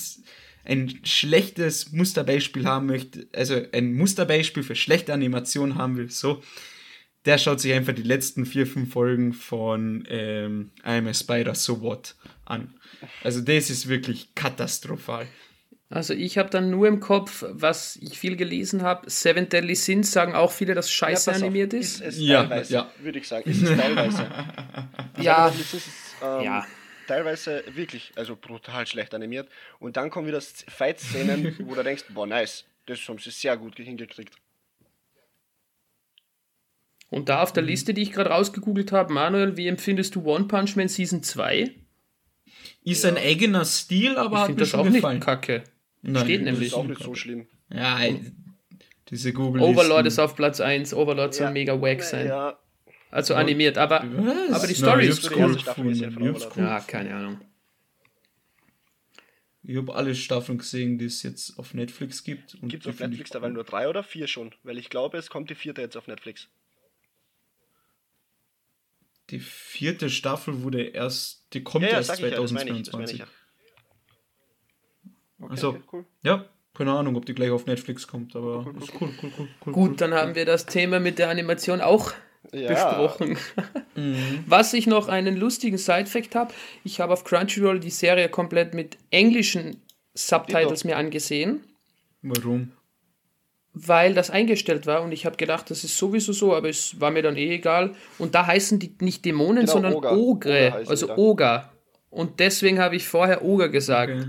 [0.64, 6.42] ein schlechtes Musterbeispiel haben möchte, also ein Musterbeispiel für schlechte Animation haben will, so,
[7.24, 11.80] der schaut sich einfach die letzten vier, fünf Folgen von ähm, I'm a Spider, So
[11.80, 12.14] What
[12.44, 12.74] an.
[13.22, 15.26] Also das ist wirklich katastrophal.
[15.88, 20.10] Also ich habe dann nur im Kopf, was ich viel gelesen habe, Seven Deadly Sins
[20.10, 22.00] sagen auch viele, dass scheiße Ja, pass auf, animiert ist.
[22.00, 22.90] Ist es Ja, teilweise, ja.
[23.02, 23.50] würde ich sagen.
[23.50, 24.30] Ist es teilweise.
[25.20, 25.88] Ja, Also das ist,
[26.22, 26.66] ähm, Ja.
[27.06, 29.48] teilweise wirklich, also brutal schlecht animiert.
[29.78, 33.76] Und dann kommen wieder Fight-Szenen, wo du denkst, boah, nice, das haben sie sehr gut
[33.76, 34.34] hingekriegt.
[37.12, 40.46] Und da auf der Liste, die ich gerade rausgegoogelt habe, Manuel, wie empfindest du One
[40.46, 41.70] Punch Man Season 2?
[42.84, 45.16] Ist ein eigener Stil, aber Ich hat finde mir das schon auch gefallen.
[45.18, 45.64] nicht kacke.
[46.02, 46.66] Nein, Steht das nämlich.
[46.68, 47.46] Ist auch nicht so schlimm.
[47.72, 48.00] Ja,
[49.08, 51.50] diese google Overlord ist auf Platz 1, Overlord soll Ja.
[51.52, 52.26] mega wack sein.
[52.26, 52.58] Ja,
[53.10, 54.52] Also animiert, aber, Was?
[54.58, 55.56] aber die Story ist cool.
[55.78, 56.34] cool.
[56.56, 57.40] Ja, keine Ahnung.
[59.64, 62.56] Ich habe alle Staffeln gesehen, die es jetzt auf Netflix gibt.
[62.62, 64.52] gibt es auf Netflix dabei nur drei oder vier schon?
[64.64, 66.48] Weil ich glaube, es kommt die vierte jetzt auf Netflix.
[69.32, 72.70] Die vierte Staffel wurde erst, die kommt Ja, ja, erst sag ich ja, das meine
[72.70, 73.18] ich, das meine ich 2022.
[73.18, 73.26] ja.
[75.40, 76.04] Okay, Also, okay, cool.
[76.22, 79.32] ja, keine Ahnung, ob die gleich auf Netflix kommt, aber Cool, cool, ist cool, cool,
[79.38, 79.72] cool, cool.
[79.72, 82.12] Gut, dann haben wir das Thema mit der Animation auch
[82.52, 83.36] Ja, besprochen.
[83.94, 84.44] Mhm.
[84.46, 86.54] Was ich noch einen lustigen Side-Fact habe,
[86.84, 89.80] ich habe auf Crunchyroll die Serie komplett mit englischen
[90.14, 91.64] Subtitles mir angesehen,
[92.22, 92.72] Warum?
[93.74, 97.10] Weil das eingestellt war und ich habe gedacht, das ist sowieso so, aber es war
[97.10, 97.94] mir dann eh egal.
[98.18, 100.12] Und da heißen die nicht Dämonen, Genau, sondern Oger.
[100.16, 101.16] Ogre, heißen also.
[101.16, 101.72] Oger.
[102.10, 104.12] Und deswegen habe ich vorher Oger gesagt.
[104.12, 104.28] Okay.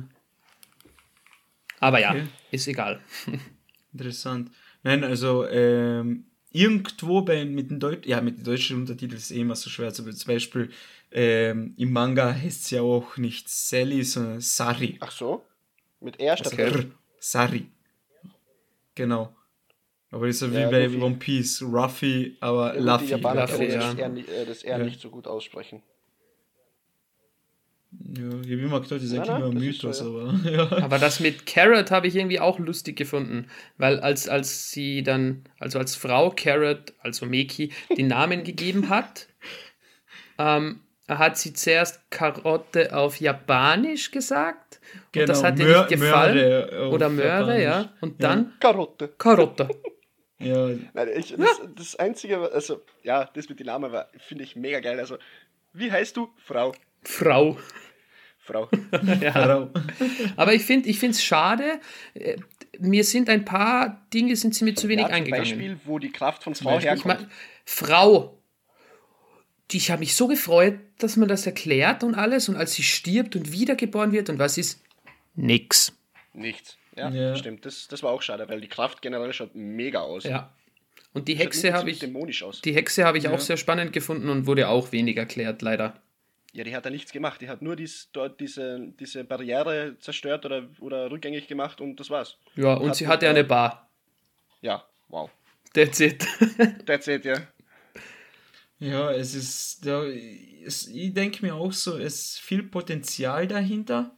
[1.80, 2.24] Aber ja, Okay.
[2.52, 3.02] ist egal.
[3.94, 4.52] Interessant.
[4.84, 9.32] Nein, also ähm, irgendwo bei, mit den Deut ja, mit den deutschen Untertiteln ist es
[9.32, 9.88] eh immer so schwer.
[9.88, 10.70] Also zum Beispiel
[11.12, 14.98] ähm, im Manga heißt es ja auch nicht Sally, sondern Sari.
[15.02, 15.46] Ach so?
[16.00, 16.64] Mit R statt Okay.
[16.72, 16.86] R.
[17.20, 17.68] Sari.
[18.96, 19.36] Genau.
[20.12, 21.02] Aber ist ja wie Ja, bei Luffy.
[21.02, 21.62] One Piece.
[21.64, 23.06] Ruffy, aber Ja, gut, die Luffy.
[23.08, 23.80] Japaner Luffy, ja.
[23.80, 25.82] das R, nicht- äh, das nicht so gut aussprechen.
[28.16, 30.72] Ja, ich habe immer gedacht, das das ist Mythos, so, aber ja.
[30.84, 35.44] Aber das mit Carrot habe ich irgendwie auch lustig gefunden, weil als, als sie dann,
[35.60, 39.28] also als Frau Carrot, also Meki, den Namen gegeben hat,
[40.40, 44.80] ähm, hat sie zuerst Karotte auf Japanisch gesagt
[45.16, 46.36] und das hat ihr Genau, Mör- nicht gefallen.
[46.36, 47.70] Möhre Oder Möhre, ja.
[47.70, 47.90] Japanisch.
[48.02, 48.30] Und Ja.
[48.30, 49.08] dann Karotte.
[49.18, 49.68] Karotte.
[50.40, 54.58] Ja, Nein, ich, das, das Einzige, also, ja, das mit den Namen war, finde ich
[54.58, 55.00] mega geil.
[55.00, 55.18] Also,
[55.72, 56.28] wie heißt du?
[56.38, 56.74] Frau.
[57.02, 57.58] Frau.
[58.40, 58.68] Frau.
[59.22, 59.32] Ja.
[59.32, 59.70] Frau.
[60.36, 61.80] Aber ich finde es schade.
[62.14, 62.36] äh,
[62.80, 65.44] Mir sind ein paar Dinge sind sie mir zu wenig Ja, zum eingegangen.
[65.46, 66.94] Beispiel, wo die Kraft von Frau Beispiel?
[66.98, 67.22] Ich herkommt.
[67.22, 67.32] meine,
[67.64, 68.38] Frau.
[69.72, 73.36] Ich habe mich so gefreut, dass man das erklärt und alles und als sie stirbt
[73.36, 74.84] und wiedergeboren wird und was ist?
[75.36, 75.94] Nix.
[76.34, 76.78] Nichts.
[76.96, 77.36] Ja, Ja.
[77.36, 77.66] stimmt.
[77.66, 80.26] Das, das war auch schade, weil die Kraft generell schaut mega aus.
[80.26, 80.52] Ja.
[81.14, 82.62] Und die Hexe habe ich, dämonisch aus.
[82.62, 83.32] die Hexe habe ich Ja.
[83.32, 86.00] auch sehr spannend gefunden und wurde auch wenig erklärt, leider.
[86.54, 87.42] Ja, die hat da nichts gemacht.
[87.42, 92.12] Die hat nur dies, dort diese, diese Barriere zerstört oder, oder rückgängig gemacht und das
[92.12, 92.38] war's.
[92.56, 93.90] Ja, und Hat sie hatte eine Bar.
[94.62, 95.32] Ja, wow.
[95.74, 96.24] That's it.
[96.86, 97.48] That's it, ja.
[98.84, 104.18] Ja, es ist, da, es, ich denke mir auch so, es ist viel Potenzial dahinter.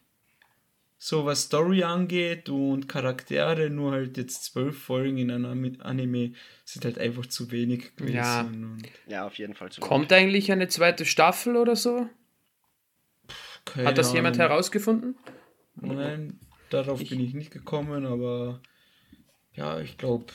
[0.97, 6.83] so was Story angeht und Charaktere, nur halt jetzt zwölf Folgen in einem Anime sind
[6.85, 8.15] halt einfach zu wenig gewesen.
[8.15, 8.41] Ja.
[8.41, 9.71] Und Ja, auf jeden Fall.
[9.71, 12.09] Zu Kommt eigentlich eine zweite Staffel oder so?
[13.65, 14.49] keine Hat das jemand Ahnung.
[14.49, 15.15] herausgefunden?
[15.75, 16.39] Nein,
[16.71, 18.61] darauf bin ich nicht gekommen, aber
[19.53, 20.25] ja, ich glaube,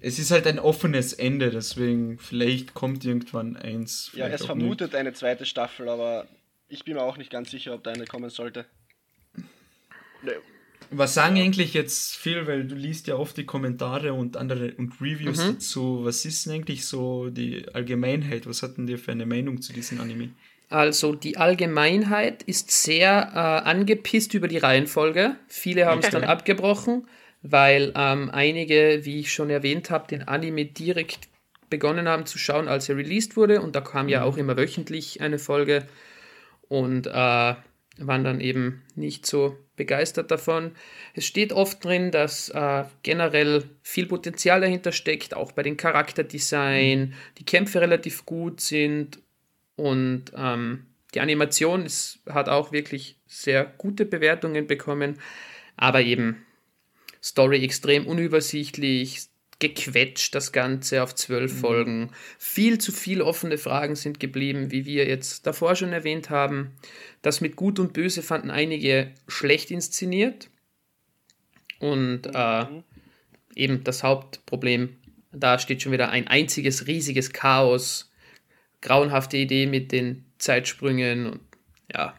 [0.00, 4.10] es ist halt ein offenes Ende, deswegen vielleicht kommt irgendwann eins.
[4.14, 6.26] Ja, es vermutet eine zweite Staffel, aber
[6.68, 8.66] ich bin mir auch nicht ganz sicher, ob da eine kommen sollte.
[10.22, 10.30] Nee.
[10.30, 10.36] nicht.
[10.90, 15.00] Was sagen eigentlich jetzt viel, weil du liest ja oft die Kommentare und andere und
[15.00, 15.54] Reviews Mhm.
[15.54, 16.04] dazu.
[16.04, 18.46] Was ist denn eigentlich so die Allgemeinheit?
[18.46, 20.30] Was hatten dir für eine Meinung zu diesem Anime?
[20.68, 25.36] Also die Allgemeinheit ist sehr äh, angepisst über die Reihenfolge.
[25.48, 27.08] Viele haben es dann abgebrochen,
[27.42, 31.28] weil ähm, einige, wie ich schon erwähnt habe, den Anime direkt
[31.70, 33.60] begonnen haben zu schauen, als er released wurde.
[33.60, 35.86] Und da kam ja auch immer wöchentlich eine Folge.
[36.68, 37.54] Und äh,
[37.98, 40.72] waren dann eben nicht so begeistert davon.
[41.14, 47.14] Es steht oft drin, dass äh, generell viel Potenzial dahinter steckt, auch bei den Charakterdesign,
[47.38, 49.20] die Kämpfe relativ gut sind.
[49.76, 55.18] Und ähm, die Animation ist, hat auch wirklich sehr gute Bewertungen bekommen,
[55.76, 56.45] aber eben
[57.26, 59.26] Story extrem unübersichtlich,
[59.58, 62.10] gequetscht das Ganze auf zwölf Folgen.
[62.38, 66.76] Viel zu viele offene Fragen sind geblieben, wie wir jetzt davor schon erwähnt haben.
[67.22, 70.50] Das mit Gut und Böse fanden einige schlecht inszeniert.
[71.80, 72.66] Und äh,
[73.56, 74.96] eben das Hauptproblem,
[75.32, 78.12] da steht schon wieder ein einziges riesiges Chaos,
[78.82, 81.40] grauenhafte Idee mit den Zeitsprüngen und
[81.92, 82.14] ja,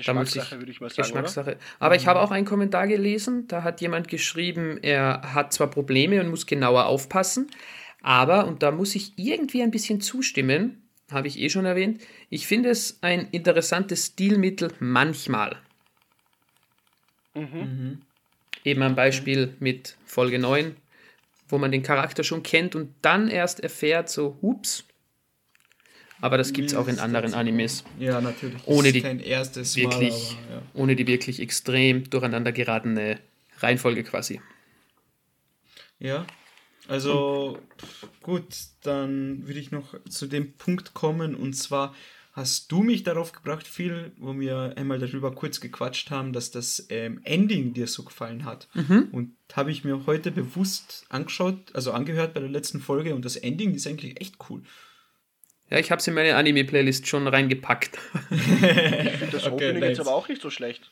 [0.00, 1.00] Geschmackssache, würde ich mal sagen.
[1.00, 1.22] Oder?
[1.22, 1.56] Geschmackssache.
[1.78, 6.20] Aber ich habe auch einen Kommentar gelesen, da hat jemand geschrieben, er hat zwar Probleme
[6.20, 7.50] und muss genauer aufpassen,
[8.02, 12.46] aber, und da muss ich irgendwie ein bisschen zustimmen, habe ich eh schon erwähnt, ich
[12.46, 15.56] finde es ein interessantes Stilmittel manchmal.
[18.64, 20.76] Eben ein Beispiel mit Folge 9,
[21.48, 24.84] wo man den Charakter schon kennt und dann erst erfährt, so, hups.
[26.20, 27.34] Aber das gibt es auch in anderen?
[27.34, 27.84] Animes.
[27.98, 28.60] Ja, natürlich.
[28.66, 30.62] Ohne die wirklich- Mal, aber ja.
[30.74, 33.18] ohne die wirklich extrem durcheinander geratene
[33.58, 34.40] Reihenfolge quasi.
[35.98, 36.26] Ja,
[36.88, 37.58] also
[38.22, 38.46] gut,
[38.82, 41.94] dann würde ich noch zu dem Punkt kommen und zwar
[42.32, 46.86] hast du mich darauf gebracht, viel, wo wir einmal darüber kurz gequatscht haben, dass das
[46.88, 48.68] ähm, Ending dir so gefallen hat.
[49.12, 53.36] Und habe ich mir heute bewusst angeschaut, also angehört bei der letzten Folge und das
[53.36, 54.62] Ending ist eigentlich echt cool.
[55.70, 57.98] Ja, ich habe es in meine Anime-Playlist schon reingepackt.
[59.32, 59.92] Das Okay, Opening nice.
[59.92, 60.90] ist aber auch nicht so schlecht.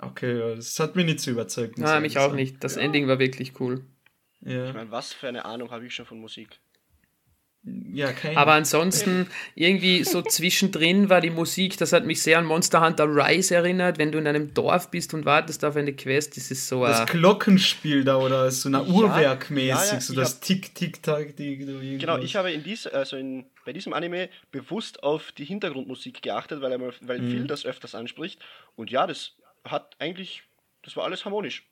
[0.00, 1.78] Okay, ja, das hat mich nicht so überzeugt.
[1.78, 2.32] muss Ah, ich mich sagen.
[2.32, 2.62] auch nicht.
[2.64, 3.84] Das Ending war wirklich cool.
[4.40, 6.58] Ich Ja, meine, was für eine Ahnung habe ich schon von Musik?
[7.92, 8.36] Ja keine.
[8.36, 13.06] Aber ansonsten, irgendwie so zwischendrin war die Musik, das hat mich sehr an Monster Hunter
[13.06, 16.68] Rise erinnert, wenn du in einem Dorf bist und wartest auf eine Quest, das ist
[16.68, 17.06] so das ein...
[17.06, 21.36] Glockenspiel da oder so eine Ja, Uhrwerkmäßig, ja, ja, so das hab- Tick-Tick-Tack.
[21.36, 25.44] die- die- Genau, ich habe in dies, also in, bei diesem Anime bewusst auf die
[25.44, 27.30] Hintergrundmusik geachtet, weil, er, weil Mhm.
[27.30, 28.38] Phil das öfters anspricht.
[28.76, 29.32] Und ja, das
[29.64, 30.42] hat eigentlich,
[30.82, 31.64] das war alles harmonisch.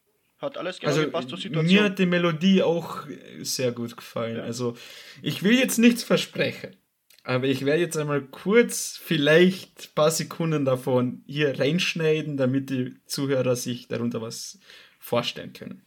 [0.43, 1.84] Hat alles genau Also gepasst zur mir Situation.
[1.84, 3.07] hat die Melodie auch
[3.43, 4.36] sehr gut gefallen.
[4.38, 4.43] Ja.
[4.43, 4.76] Also
[5.22, 6.76] ich will jetzt nichts versprechen,
[7.22, 12.97] aber ich werde jetzt einmal kurz vielleicht ein paar Sekunden davon hier reinschneiden, damit die
[13.07, 14.59] Zuhörer sich darunter was
[14.99, 15.82] vorstellen können.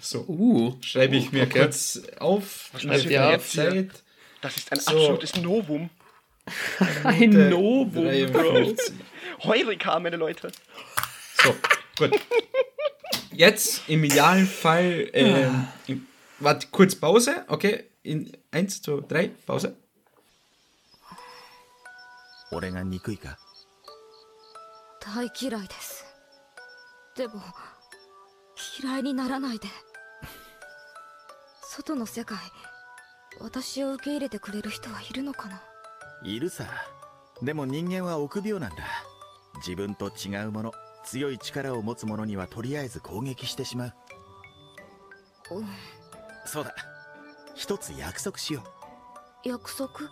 [0.00, 1.60] So, Uh, schreibe ich mir okay.
[1.62, 2.68] kurz auf.
[2.72, 3.50] Was Schreibe ich ihr mir auf?
[3.50, 3.90] Zeit.
[4.40, 4.90] Das ist ein So.
[4.92, 5.90] absolutes Novum.
[7.02, 8.52] ein Novum, Bro.
[8.52, 8.94] 53.
[9.42, 10.52] Heureka, meine Leute.
[11.42, 11.56] So,
[11.98, 12.12] gut.
[13.36, 16.06] Jetzt im Idealfall, ähm, im,
[16.40, 17.84] warte, kurz Pause, okay?
[18.02, 19.76] In 1, 2, 3, Pause.
[22.52, 23.36] 俺が憎いか
[25.00, 26.04] 大嫌いです
[27.16, 27.42] でも
[28.80, 29.66] 嫌いにならないで
[31.60, 32.38] 外の世界
[33.40, 35.60] 私を受け入れてくれる人はいるのかな
[36.22, 36.66] いるさ
[37.42, 38.76] でも人間は臆病なんだ
[39.56, 40.72] 自分と違うもの
[41.06, 43.94] 強い力を持つ者にはとりあえず攻撃してしまう。
[45.52, 45.66] うん
[46.44, 46.74] そうだ。
[47.54, 48.62] 一つ約束しよ
[49.44, 49.86] 約束？
[49.88, 50.10] う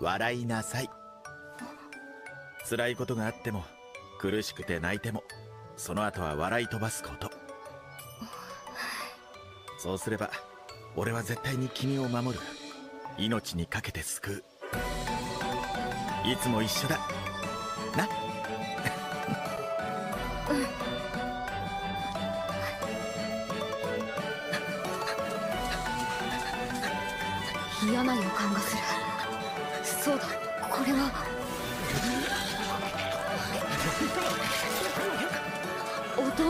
[0.00, 0.90] 笑いなさい。
[2.68, 3.64] 辛いことがあっても
[4.20, 5.24] 苦しくて泣いても
[5.76, 7.30] その後は笑い飛ばすこと。
[9.78, 10.30] そうすれば
[10.94, 12.44] 俺は絶対に君を守る。
[13.18, 14.44] 命にかけて救う。
[16.30, 16.98] いつも一緒だ。
[17.96, 18.06] な。
[18.06, 18.31] 嫌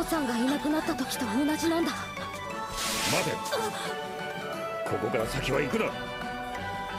[0.03, 1.93] 父さんがいなくなった時と同じなんだ。
[3.13, 3.37] 待て。
[4.89, 5.87] ここから先は行くな。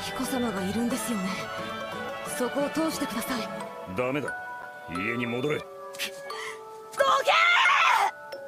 [0.01, 1.29] 彦様がいるんですよね。
[2.37, 3.41] そこを通してください。
[3.95, 4.29] ダメだ。
[4.89, 5.59] 家に戻れ。
[5.59, 5.65] ど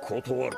[0.01, 0.57] 断る。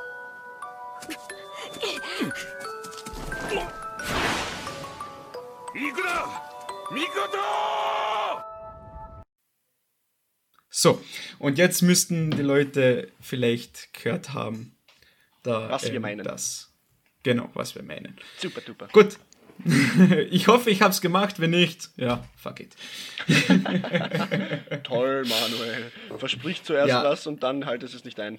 [5.74, 6.42] 行くな！
[6.92, 7.12] ミコ
[10.80, 11.02] So,
[11.40, 14.76] und jetzt müssten die Leute vielleicht gehört haben,
[15.42, 16.24] da, Was wir ähm, meinen.
[16.24, 16.72] Das.
[17.24, 18.16] Genau, was wir meinen.
[18.36, 18.86] Super, duper.
[18.92, 19.18] Gut.
[20.30, 21.40] ich hoffe, ich habe es gemacht.
[21.40, 22.76] Wenn nicht, ja, fuck it.
[24.84, 25.90] Toll, Manuel.
[26.16, 27.02] Versprich zuerst Ja.
[27.02, 28.38] was und dann haltest es nicht ein.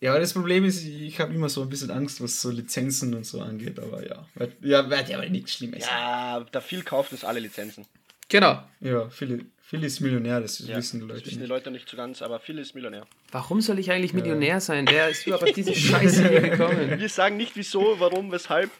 [0.00, 3.14] Ja, aber das Problem ist, ich habe immer so ein bisschen Angst, was so Lizenzen
[3.14, 3.78] und so angeht.
[3.78, 5.86] Aber ja, wird, ja, wird ja aber nichts Schlimmes.
[5.86, 7.86] Ja, der Phil kauft uns alle Lizenzen.
[8.28, 8.64] Genau.
[8.80, 11.48] Ja, Phil, Phil ist Millionär, das Ja, wissen die das Leute wissen die nicht.
[11.48, 13.06] Leute nicht so ganz, aber Phil ist Millionär.
[13.30, 14.84] Warum soll ich eigentlich Millionär sein?
[14.86, 16.98] Der ist überhaupt auf diese Scheiße hier gekommen.
[16.98, 18.70] Wir sagen nicht wieso, warum, weshalb.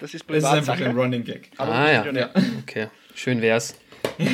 [0.00, 1.50] Das ist Das ist einfach ein Running Gag.
[1.56, 1.98] aber Ah ja.
[2.00, 2.30] Millionär.
[2.62, 3.76] Okay, schön wär's.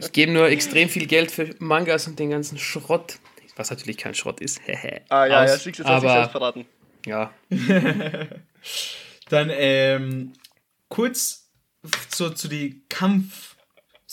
[0.00, 3.18] Ich gebe nur extrem viel Geld für Mangas und den ganzen Schrott,
[3.56, 4.60] was natürlich kein Schrott ist.
[5.08, 5.50] Ah ja, aus.
[5.50, 6.66] ja, Six jetzt hat sich Aber selbst verraten.
[7.06, 7.32] ja,
[9.28, 10.32] Dann ähm,
[10.88, 11.50] kurz
[12.14, 12.82] so zu die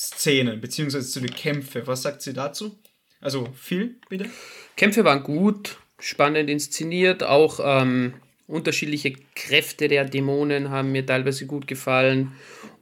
[0.03, 1.87] Kampfszenen, beziehungsweise zu den Kämpfen.
[1.87, 2.77] Was sagt sie dazu?
[3.21, 4.29] Also, Phil, bitte?
[4.75, 8.15] Kämpfe waren gut, spannend inszeniert, auch ähm,
[8.47, 12.33] unterschiedliche Kräfte der Dämonen haben mir teilweise gut gefallen.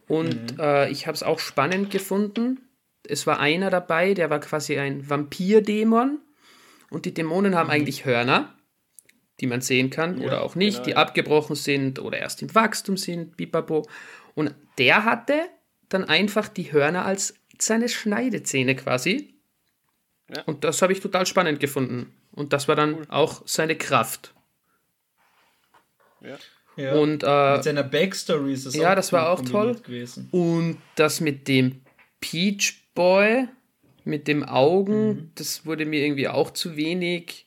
[0.07, 2.59] Und äh, ich habe es auch spannend gefunden.
[3.07, 6.19] Es war einer dabei, der war quasi ein Vampir-Dämon.
[6.89, 8.53] Und die Dämonen haben eigentlich Hörner,
[9.39, 10.97] die man sehen kann oder auch nicht, genau, die ja.
[10.97, 13.87] abgebrochen sind oder erst im Wachstum sind, bipapo.
[14.33, 15.49] Und der hatte
[15.93, 19.35] dann einfach die Hörner als seine Schneidezähne quasi.
[20.33, 20.43] Ja.
[20.43, 22.13] Und das habe ich total spannend gefunden.
[22.31, 24.33] Und das war dann auch seine Kraft.
[26.21, 26.37] Ja.
[26.77, 26.93] Ja.
[26.93, 29.75] Und, äh, Mit seiner Backstory ist das ja, auch das war auch toll.
[29.75, 30.29] gewesen.
[30.31, 31.81] Und das mit dem
[32.21, 33.47] Peach Boy,
[34.05, 37.45] mit dem Augen, das wurde mir irgendwie auch zu wenig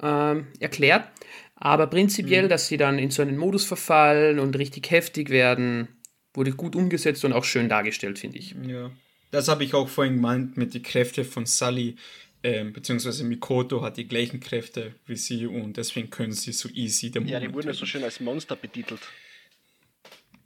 [0.00, 1.08] ähm, erklärt.
[1.56, 5.88] Aber prinzipiell, dass sie dann in so einen Modus verfallen und richtig heftig werden,
[6.36, 8.54] wurde gut umgesetzt und auch schön dargestellt, finde ich.
[8.66, 8.90] Ja.
[9.30, 11.96] Das habe ich auch vorhin gemeint mit den Kräften von Sully,
[12.42, 17.10] ähm, beziehungsweise Mikoto hat die gleichen Kräfte wie sie und deswegen können sie so easy
[17.10, 19.00] Dämonen Ja, die wurden ja so schön als Monster betitelt.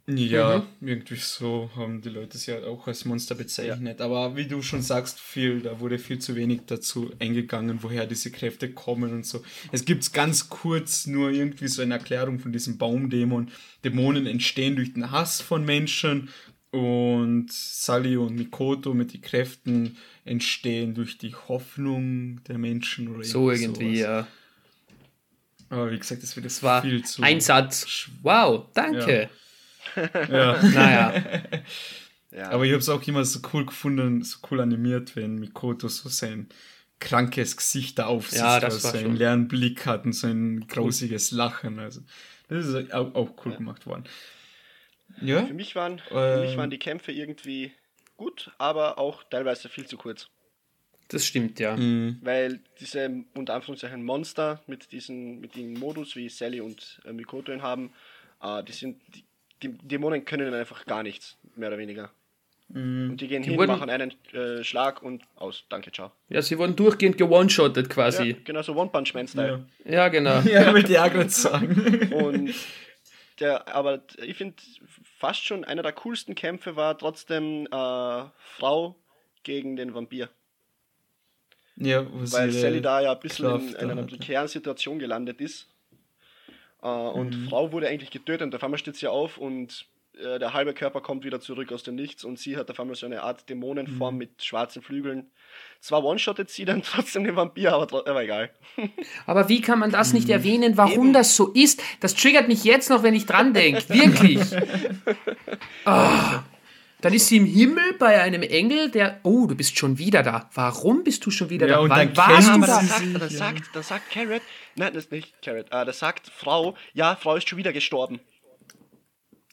[0.07, 4.01] Ja, irgendwie so haben die Leute es ja auch als Monster bezeichnet.
[4.01, 8.31] Aber wie du schon sagst, viel, da wurde viel zu wenig dazu eingegangen, woher diese
[8.31, 9.41] Kräfte kommen und so.
[9.71, 13.51] Es gibt ganz kurz nur irgendwie so eine Erklärung von diesem Baumdämon.
[13.83, 16.29] Dämonen entstehen durch den Hass von Menschen
[16.71, 23.51] und Sally und Mikoto mit den Kräften entstehen durch die Hoffnung der Menschen oder So
[23.51, 23.99] irgendwie, sowas.
[23.99, 24.27] ja.
[25.69, 27.21] Aber wie gesagt, das wird Es war viel zu.
[27.23, 28.09] ein Satz.
[28.23, 29.21] Wow, danke.
[29.23, 29.29] Ja.
[30.29, 31.13] Naja,
[32.31, 32.49] Ja.
[32.49, 36.07] Aber ich habe es auch immer so cool gefunden, so cool animiert, wenn Mikoto so
[36.07, 36.47] sein
[36.99, 41.31] krankes Gesicht da aufsitzt, Ja, das so einen leeren Blick hat und so ein grausiges
[41.31, 41.79] Lachen.
[41.79, 42.01] Also,
[42.47, 44.05] das ist auch, auch cool gemacht worden.
[45.19, 46.57] Ja, für, mich waren, für mich Ähm.
[46.57, 47.73] waren die Kämpfe irgendwie
[48.15, 50.29] gut, aber auch teilweise viel zu kurz.
[51.09, 51.75] das stimmt, ja.
[51.75, 52.19] Mhm.
[52.21, 57.51] Weil diese unter Anführungszeichen Monster mit diesen mit dem Modus, wie Sally und äh, Mikoto
[57.51, 57.91] ihn haben,
[58.41, 59.25] äh, die sind die,
[59.63, 62.11] die Dämonen können einfach gar nichts, mehr oder weniger.
[62.73, 65.65] Und die gehen hin, wurden- machen einen äh, Schlag und aus.
[65.67, 66.11] Danke, ciao.
[66.29, 68.33] Ja, sie wurden durchgehend gewone-shottet Ja, quasi.
[68.45, 69.65] genau so One-Punch-Man-Style.
[69.83, 70.39] Ja, genau.
[70.45, 72.13] ja, wollte ich auch gerade sagen.
[72.13, 72.53] Und
[73.41, 74.55] der, aber ich finde
[75.17, 78.95] fast schon einer der coolsten Kämpfe war trotzdem äh, Frau
[79.43, 80.29] gegen den Vampir.
[81.75, 84.47] ja, wo Weil sie, äh, Sally da ja ein bisschen in, Kraft in einer prekären
[84.47, 85.67] Situation gelandet ist.
[86.81, 87.49] Äh, und Mhm.
[87.49, 89.85] Frau wurde eigentlich getötet und auf einmal steht sie auf und
[90.21, 92.95] äh, der halbe Körper kommt wieder zurück aus dem Nichts und sie hat auf einmal
[92.95, 94.17] so eine Art Dämonenform Mhm.
[94.19, 95.31] mit schwarzen Flügeln.
[95.79, 98.49] Zwar one-shottet sie dann trotzdem den Vampir, aber, aber egal.
[99.25, 100.33] Aber wie kann man das nicht Mhm.
[100.33, 101.13] erwähnen, warum Eben.
[101.13, 101.81] das so ist?
[102.01, 103.87] Das triggert mich jetzt noch, wenn ich dran denke.
[103.89, 104.41] Wirklich.
[105.85, 106.43] Ah.
[107.01, 109.19] Dann ist sie im Himmel bei einem Engel, der.
[109.23, 110.49] Oh, du bist schon wieder da.
[110.53, 111.79] Warum bist du schon wieder Ja, da?
[111.81, 112.79] und Wann dann warst du sie da?
[112.79, 113.29] sie sagt, sich, da ja.
[113.29, 114.41] sagt, da sagt Carrot,
[114.75, 118.19] nein, das ist nicht Carrot, äh, das sagt Frau, ja, Frau ist schon wieder gestorben.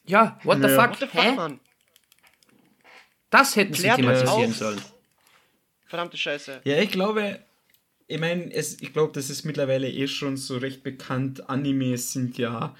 [0.05, 0.75] Ja, what the Ja.
[0.75, 0.89] fuck?
[0.91, 1.31] What the fuck, Hä?
[1.35, 1.59] Mann?
[3.29, 4.81] Das hätten sie Klärt das thematisieren sollen.
[5.85, 6.61] Verdammte Scheiße.
[6.63, 7.39] Ja, ich glaube,
[8.07, 11.49] ich meine, ich glaube, das ist mittlerweile eh schon so recht bekannt.
[11.49, 12.75] Animes sind ja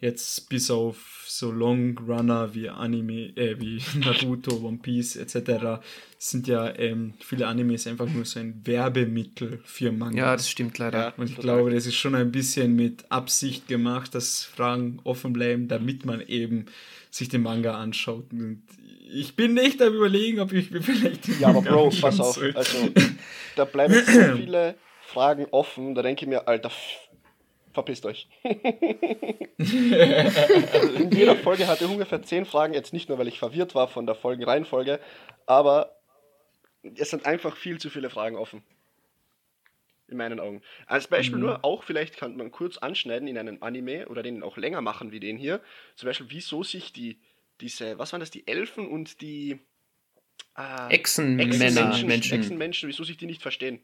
[0.00, 5.80] Jetzt bis auf so Long Runner wie Anime, äh, wie Naruto, One Piece etc.
[6.18, 10.16] sind ja ähm, viele Animes einfach nur so ein Werbemittel für Manga.
[10.16, 10.98] Ja, das stimmt leider.
[10.98, 11.14] Ja.
[11.16, 11.56] Und ich total.
[11.56, 16.20] glaube, das ist schon ein bisschen mit Absicht gemacht, dass Fragen offen bleiben, damit man
[16.20, 16.66] eben
[17.10, 18.26] sich den Manga anschaut.
[18.32, 18.62] Und
[19.12, 22.36] ich bin nicht am überlegen, ob ich mir vielleicht den Ja, aber Bro, pass auf.
[22.36, 22.52] soll.
[22.54, 22.90] Also,
[23.56, 27.07] da bleiben so viele Fragen offen, da denke ich mir, Alter, f-
[27.78, 28.28] verpisst euch.
[28.42, 28.56] also
[30.96, 33.86] in jeder Folge hatte ich ungefähr zehn Fragen, jetzt nicht nur, weil ich verwirrt war
[33.86, 34.98] von der Folgenreihenfolge,
[35.46, 35.96] aber
[36.96, 38.64] es sind einfach viel zu viele Fragen offen.
[40.08, 40.60] In meinen Augen.
[40.86, 44.56] Als Beispiel nur, auch vielleicht kann man kurz anschneiden in einem Anime oder den auch
[44.56, 45.60] länger machen wie den hier.
[45.96, 47.20] Zum Beispiel, wieso sich die,
[47.60, 49.60] diese, was waren das, die Elfen und die
[50.56, 52.40] äh, Echsenmänner, Echsenmenschen, Menschen.
[52.40, 53.80] Echsenmenschen, wieso sich die nicht verstehen.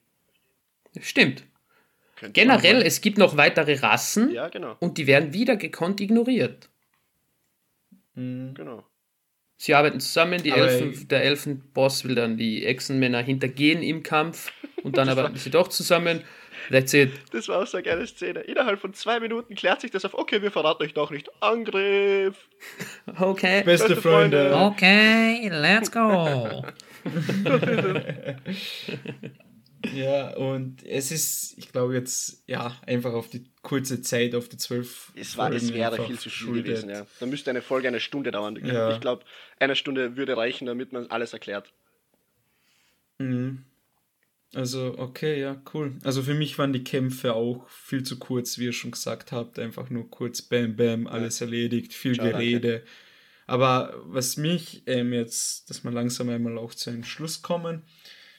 [1.01, 1.45] Stimmt.
[2.17, 4.77] Könnte Generell, es gibt noch weitere Rassen Ja, genau.
[4.81, 6.69] und die werden wieder gekonnt ignoriert.
[8.15, 8.55] Mhm.
[8.55, 8.85] genau.
[9.57, 14.53] Sie arbeiten zusammen, die Aber- Elfen, der Elfenboss will dann die Echsenmänner hintergehen im Kampf
[14.83, 16.23] und dann arbeiten sie doch zusammen.
[16.71, 17.13] That's it.
[17.33, 18.41] Das war auch so eine geile Szene.
[18.41, 21.29] Innerhalb von zwei Minuten klärt sich das auf, okay, wir verraten euch doch nicht.
[21.43, 22.37] Angriff!
[23.19, 23.63] Okay.
[23.65, 24.51] Beste Beste Freunde.
[24.51, 24.67] Freunde.
[24.67, 26.65] Okay, let's go.
[29.93, 34.57] Ja, und es ist, ich glaube jetzt, ja, einfach auf die kurze Zeit, auf die
[34.57, 36.65] zwölf Es, war, es Folgen wäre einfach viel zu viel geschuldet.
[36.67, 37.07] gewesen, ja.
[37.21, 38.57] Da müsste eine Folge eine Stunde dauern.
[38.65, 38.93] Ja.
[38.93, 39.25] Ich glaube,
[39.59, 41.73] eine Stunde würde reichen, damit man alles erklärt.
[43.19, 43.65] Mhm.
[44.55, 45.97] Also, okay, ja, cool.
[46.05, 49.59] Also für mich waren die Kämpfe auch viel zu kurz, wie ihr schon gesagt habt.
[49.59, 52.39] Einfach nur kurz, bam, bam, alles erledigt, viel Ciao, danke.
[52.39, 52.85] Gerede.
[53.47, 57.83] Aber was mich ähm, jetzt, dass wir langsam einmal auch zu einem Schluss kommen,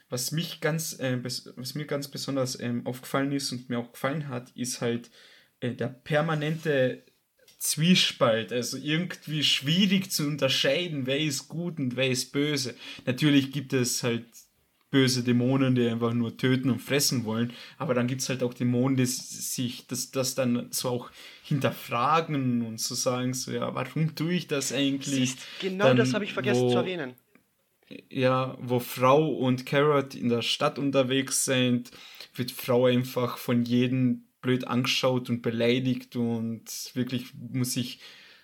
[0.10, 4.30] was mich ganz, äh, was mir ganz besonders ähm, aufgefallen ist und mir auch gefallen
[4.30, 5.10] hat, ist halt
[5.60, 7.04] äh, der permanente
[7.58, 12.76] Zwiespalt, also irgendwie schwierig zu unterscheiden, wer ist gut und wer ist böse.
[13.06, 14.26] Natürlich gibt es halt
[14.92, 18.54] böse Dämonen, die einfach nur töten und fressen wollen, aber dann gibt es halt auch
[18.54, 21.12] Dämonen, die sich das, das dann so auch
[21.44, 25.32] hinterfragen und so sagen, so ja, warum tue ich das eigentlich?
[25.32, 27.16] Siehst, genau Dann, das habe ich vergessen zu erwähnen.
[28.10, 31.92] Ja, wo Frau und Carrot in der Stadt unterwegs sind,
[32.34, 38.00] wird Frau einfach von jedem blöd angeschaut und beleidigt und wirklich muss ich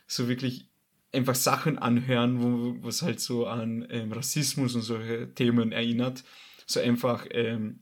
[0.07, 0.65] so wirklich
[1.13, 6.23] einfach Sachen anhören, wo was halt so an ähm, Rassismus und solche Themen erinnert.
[6.65, 7.81] So einfach ähm,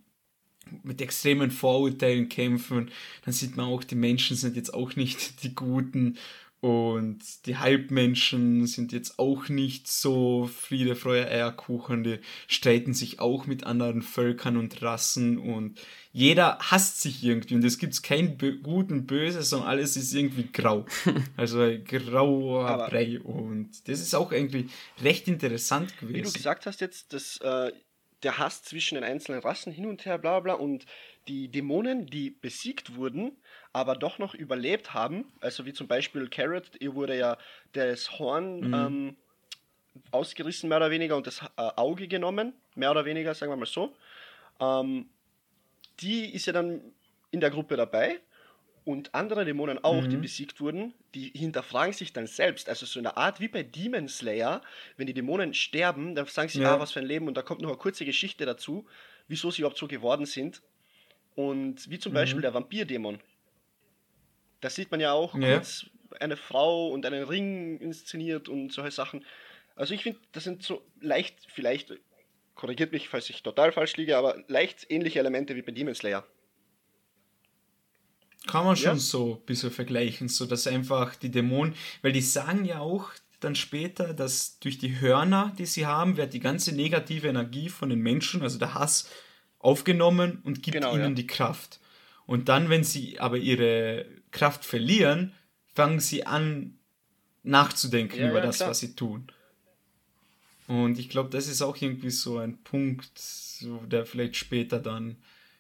[0.84, 2.92] mit extremen Vorurteilen kämpfen.
[3.24, 6.18] Dann sieht man auch, die Menschen sind jetzt auch nicht die Guten
[6.62, 12.04] und die Halbmenschen sind jetzt auch nicht so Friede, Freude, Eierkuchen.
[12.04, 15.80] Die streiten sich auch mit anderen Völkern und Rassen und
[16.12, 20.50] jeder hasst sich irgendwie und es gibt kein Gut und Böse, sondern alles ist irgendwie
[20.52, 20.86] grau.
[21.38, 24.68] Also ein grauer Brei und das ist auch irgendwie
[25.02, 26.16] recht interessant gewesen.
[26.16, 27.72] Wie du gesagt hast jetzt, dass äh,
[28.24, 30.86] der Hass zwischen den einzelnen Rassen hin und her, bla bla, und
[31.28, 33.38] die Dämonen, die besiegt wurden,
[33.74, 37.38] aber doch noch überlebt haben, also wie zum Beispiel Carrot, ihr wurde ja
[37.74, 38.70] das Horn Mhm.
[38.74, 39.18] ähm,
[40.12, 43.66] ausgerissen, mehr oder weniger, und das äh, Auge genommen, mehr oder weniger, sagen wir mal
[43.66, 43.96] so.
[44.62, 45.10] Ähm,
[46.02, 46.82] die ist ja dann
[47.32, 48.20] in der Gruppe dabei
[48.86, 50.20] und andere Dämonen auch, die Mhm.
[50.20, 52.70] besiegt wurden, die hinterfragen sich dann selbst.
[52.70, 54.62] Also so eine Art wie bei Demon Slayer,
[54.98, 56.66] wenn die Dämonen sterben, dann sagen sie, Ja.
[56.66, 58.88] ah, was für ein Leben und da kommt noch eine kurze Geschichte dazu,
[59.28, 60.62] wieso sie überhaupt so geworden sind.
[61.36, 62.14] Und wie zum Mhm.
[62.14, 63.20] Beispiel der Vampirdämon.
[64.62, 65.56] Da sieht man ja auch Ja.
[65.56, 65.86] kurz
[66.20, 69.26] eine Frau und einen Ring inszeniert und solche Sachen.
[69.76, 71.94] Also ich finde, das sind so leicht, vielleicht,
[72.56, 76.26] korrigiert mich, falls ich total falsch liege, aber leicht ähnliche Elemente wie bei Demon Slayer.
[78.48, 78.96] Kann man schon Ja.
[78.98, 83.56] so ein bisschen vergleichen, so dass einfach die Dämonen, weil die sagen ja auch dann
[83.56, 88.00] später, dass durch die Hörner, die sie haben, wird die ganze negative Energie von den
[88.00, 89.10] Menschen, also der Hass,
[89.60, 91.10] aufgenommen und gibt Genau, ihnen ja.
[91.12, 91.80] die Kraft.
[92.26, 95.34] Und dann, wenn sie aber ihre Kraft verlieren,
[95.74, 96.78] fangen sie an
[97.44, 98.70] nachzudenken Ja, über ja, das, klar.
[98.70, 99.28] was sie tun.
[100.68, 105.18] Und ich glaube, das ist auch irgendwie so ein Punkt, so, der vielleicht später dann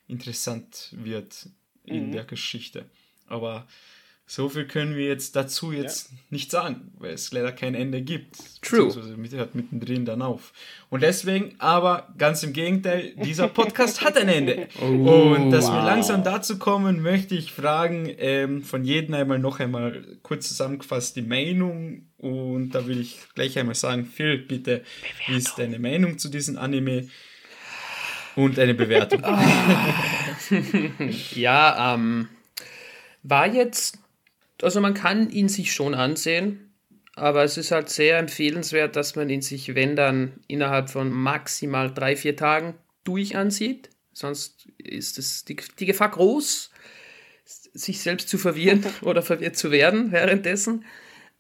[0.07, 1.49] interessant wird
[1.83, 2.11] in Mhm.
[2.11, 2.85] der Geschichte.
[3.27, 3.67] Aber
[4.31, 8.61] so viel können wir jetzt dazu jetzt nicht sagen, weil es leider kein Ende gibt.
[8.61, 8.93] True.
[9.31, 10.53] Hört mittendrin dann auf.
[10.91, 14.67] Und deswegen, aber ganz im Gegenteil, dieser Podcast hat ein Ende.
[14.81, 15.83] Und dass wir wow.
[15.83, 21.23] langsam dazu kommen, möchte ich fragen, ähm, von jedem einmal noch einmal kurz zusammengefasst die
[21.23, 22.03] Meinung.
[22.19, 24.83] Und da will ich gleich einmal sagen, Phil, bitte,
[25.25, 27.07] wie ist deine Meinung zu diesem Anime?
[28.35, 29.23] Und eine Bewertung.
[31.33, 32.29] Ja, ähm,
[33.23, 33.97] war jetzt
[34.61, 36.73] also man kann ihn sich schon ansehen,
[37.15, 41.93] aber es ist halt sehr empfehlenswert, dass man ihn sich, wenn dann, innerhalb von maximal
[41.93, 43.89] drei, vier Tagen durch ansieht.
[44.13, 46.71] Sonst ist es die, die Gefahr groß,
[47.45, 50.85] sich selbst zu verwirren oder verwirrt zu werden währenddessen.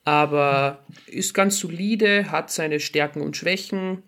[0.03, 4.03] Aber ist ganz solide, hat seine Stärken und Schwächen.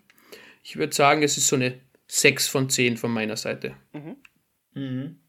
[0.62, 3.76] Ich würde sagen, es ist so eine 6 von 10 von meiner Seite.
[4.74, 5.20] Mhm.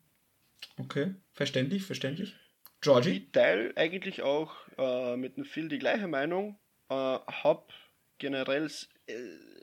[0.78, 2.36] Okay, verständlich, verständlich.
[2.84, 3.18] Georgie?
[3.18, 6.60] Ich teile eigentlich auch äh, mit dem Phil die gleiche Meinung.
[6.90, 7.72] Äh, hab
[8.18, 8.70] generell
[9.08, 9.16] äh,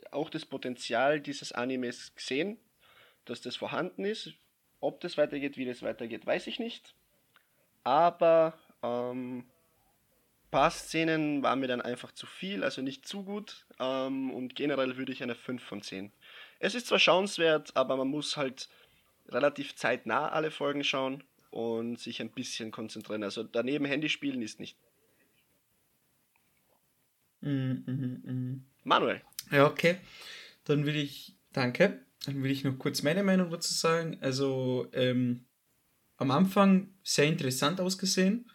[0.09, 2.57] auch das Potenzial dieses Animes gesehen,
[3.25, 4.33] dass das vorhanden ist.
[4.79, 6.95] Ob das weitergeht, wie das weitergeht, weiß ich nicht.
[7.83, 9.45] Aber ähm,
[10.49, 13.67] paar Szenen waren mir dann einfach zu viel, also nicht zu gut.
[13.79, 16.11] Ähm, und generell würde ich eine 5 von 10.
[16.57, 18.67] Es ist zwar schauenswert, aber man muss halt
[19.29, 23.23] relativ zeitnah alle Folgen schauen und sich ein bisschen konzentrieren.
[23.23, 24.77] Also daneben Handy spielen ist nicht.
[27.41, 28.65] Mhm, mhm, mhm.
[28.83, 29.21] Manuel.
[29.51, 29.97] Ja, okay.
[30.63, 32.05] Dann will ich, danke.
[32.25, 34.17] Dann will ich noch kurz meine Meinung dazu sagen.
[34.21, 35.45] Also, ähm,
[36.17, 38.49] am Anfang sehr interessant ausgesehen.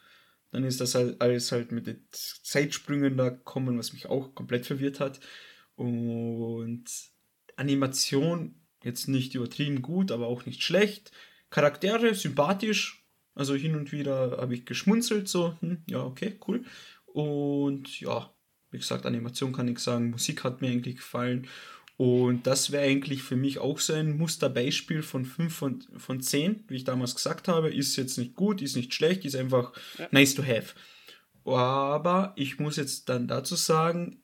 [0.52, 4.66] Dann ist das halt alles halt mit den Zeitsprüngen da gekommen, was mich auch komplett
[4.66, 5.20] verwirrt hat.
[5.74, 6.84] Und
[7.56, 11.10] Animation jetzt nicht übertrieben gut, aber auch nicht schlecht.
[11.56, 13.02] Charaktere sympathisch.
[13.34, 16.64] Also hin und wieder habe ich geschmunzelt, so, hm, ja, okay, cool.
[17.06, 18.30] Und ja,
[18.70, 21.46] wie gesagt, Animation kann ich sagen, Musik hat mir eigentlich gefallen.
[21.96, 26.64] Und das wäre eigentlich für mich auch so ein Musterbeispiel von 5 von, von 10,
[26.68, 27.72] wie ich damals gesagt habe.
[27.74, 30.08] Ist jetzt nicht gut, ist nicht schlecht, ist einfach Ja.
[30.10, 30.74] nice to have.
[31.46, 34.20] Aber ich muss jetzt dann dazu sagen,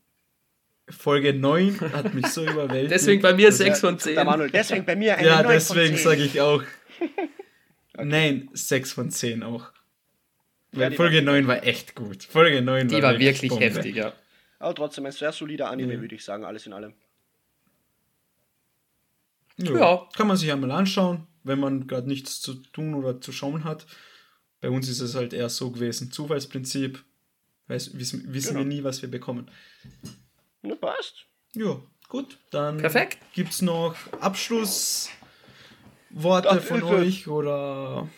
[0.89, 2.91] Folge 9 hat mich so überwältigt.
[2.93, 4.15] Deswegen bei mir dass- 6 von 10.
[4.15, 6.05] Der Manuel, deswegen bei mir eine Ja, 9 deswegen von 10.
[6.05, 6.63] sage ich auch.
[7.97, 9.71] Nein, 6 von 10 auch.
[10.73, 12.25] Weil die Folge 9 war echt gut.
[12.25, 13.65] Folge 9 Die war wirklich Bombe.
[13.65, 14.13] heftig, ja.
[14.59, 16.01] Aber trotzdem ein sehr solider Anime, Ja.
[16.01, 16.95] würde ich sagen, alles in allem.
[19.59, 19.73] Ja.
[19.77, 20.09] Ja.
[20.17, 23.87] Kann man sich einmal anschauen, wenn man gerade nichts zu tun oder zu schauen hat.
[24.61, 26.11] Bei uns ist es halt eher so gewesen.
[26.11, 27.05] Zufallsprinzip.
[27.69, 28.75] Weiß, wissen wissen wir Genau.
[28.75, 29.51] nie, was wir bekommen.
[30.63, 31.27] Na, passt.
[31.55, 31.77] Ja,
[32.09, 32.39] gut.
[32.51, 33.19] Dann Perfekt.
[33.35, 35.11] gibt es noch Abschlussworte
[36.51, 36.95] Ach, von Hilfe.
[36.97, 38.09] euch oder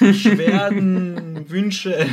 [0.00, 2.08] Beschwerden, Wünsche.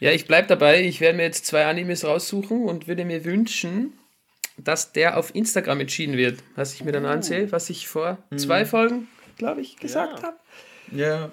[0.00, 0.82] Ja, ich bleib dabei.
[0.84, 3.94] Ich werde mir jetzt zwei Animes raussuchen und würde mir wünschen,
[4.56, 8.64] dass der auf Instagram entschieden wird, was ich mir dann ansehe, was ich vor zwei
[8.64, 9.08] Folgen,
[9.38, 10.26] glaube ich, gesagt Ja.
[10.28, 10.36] habe.
[10.92, 11.30] Ja,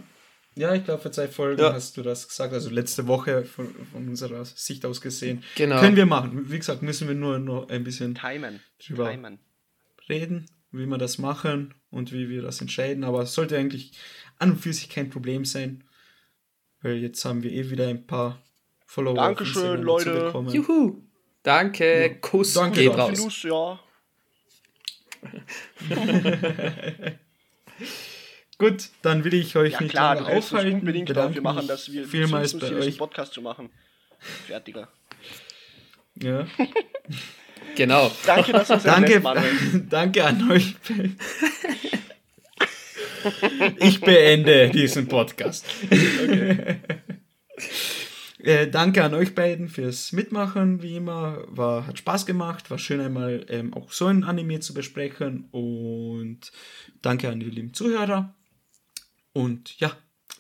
[0.58, 1.74] ja, ich glaube, vor zwei Folgen Ja.
[1.74, 5.44] hast du das gesagt, also letzte Woche von, von unserer Sicht aus gesehen.
[5.56, 5.80] Genau.
[5.80, 6.50] Können wir machen.
[6.50, 8.62] Wie gesagt, müssen wir nur noch ein bisschen Timen.
[8.80, 9.12] Drüber.
[9.12, 9.40] Timen.
[10.08, 13.04] reden, wie wir das machen und wie wir das entscheiden.
[13.04, 13.92] Aber es sollte eigentlich
[14.40, 15.84] an und für sich kein Problem sein,
[16.82, 18.42] weil jetzt haben wir eh wieder ein paar
[18.86, 19.16] Follower.
[19.16, 20.32] Dankeschön, Leute.
[20.54, 21.02] Juhu.
[21.44, 22.18] Danke.
[22.22, 23.44] Kuss Danke, geht raus.
[23.44, 23.80] Ja.
[28.58, 30.80] Gut, dann will ich euch Ja nicht klar, lange aufhalten.
[30.80, 32.98] unbedingt Bedanke dafür machen, dass wir vielmals bei diesen euch.
[32.98, 33.70] Podcast zu machen.
[34.48, 34.88] Fertiger.
[36.22, 36.48] Ja.
[37.76, 38.10] Genau.
[38.26, 39.52] Danke, dass du Danke, Manuel.
[39.90, 40.76] danke an euch.
[43.80, 45.66] Ich beende diesen Podcast.
[48.46, 51.44] Äh, danke an euch beiden fürs Mitmachen, wie immer.
[51.48, 55.48] War, hat Spaß gemacht, war schön einmal ähm, auch so ein Anime zu besprechen.
[55.50, 56.52] Und
[57.02, 58.36] danke an die lieben Zuhörer.
[59.36, 59.92] Und ja,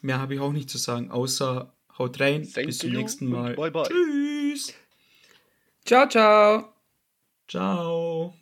[0.01, 2.49] mehr habe ich auch nicht zu sagen, außer haut rein.
[2.49, 3.53] Thank Bis zum nächsten Mal.
[3.55, 3.83] bye bye.
[3.83, 4.73] Tschüss.
[5.83, 6.73] Ciao, ciao.
[7.49, 8.33] Ciao.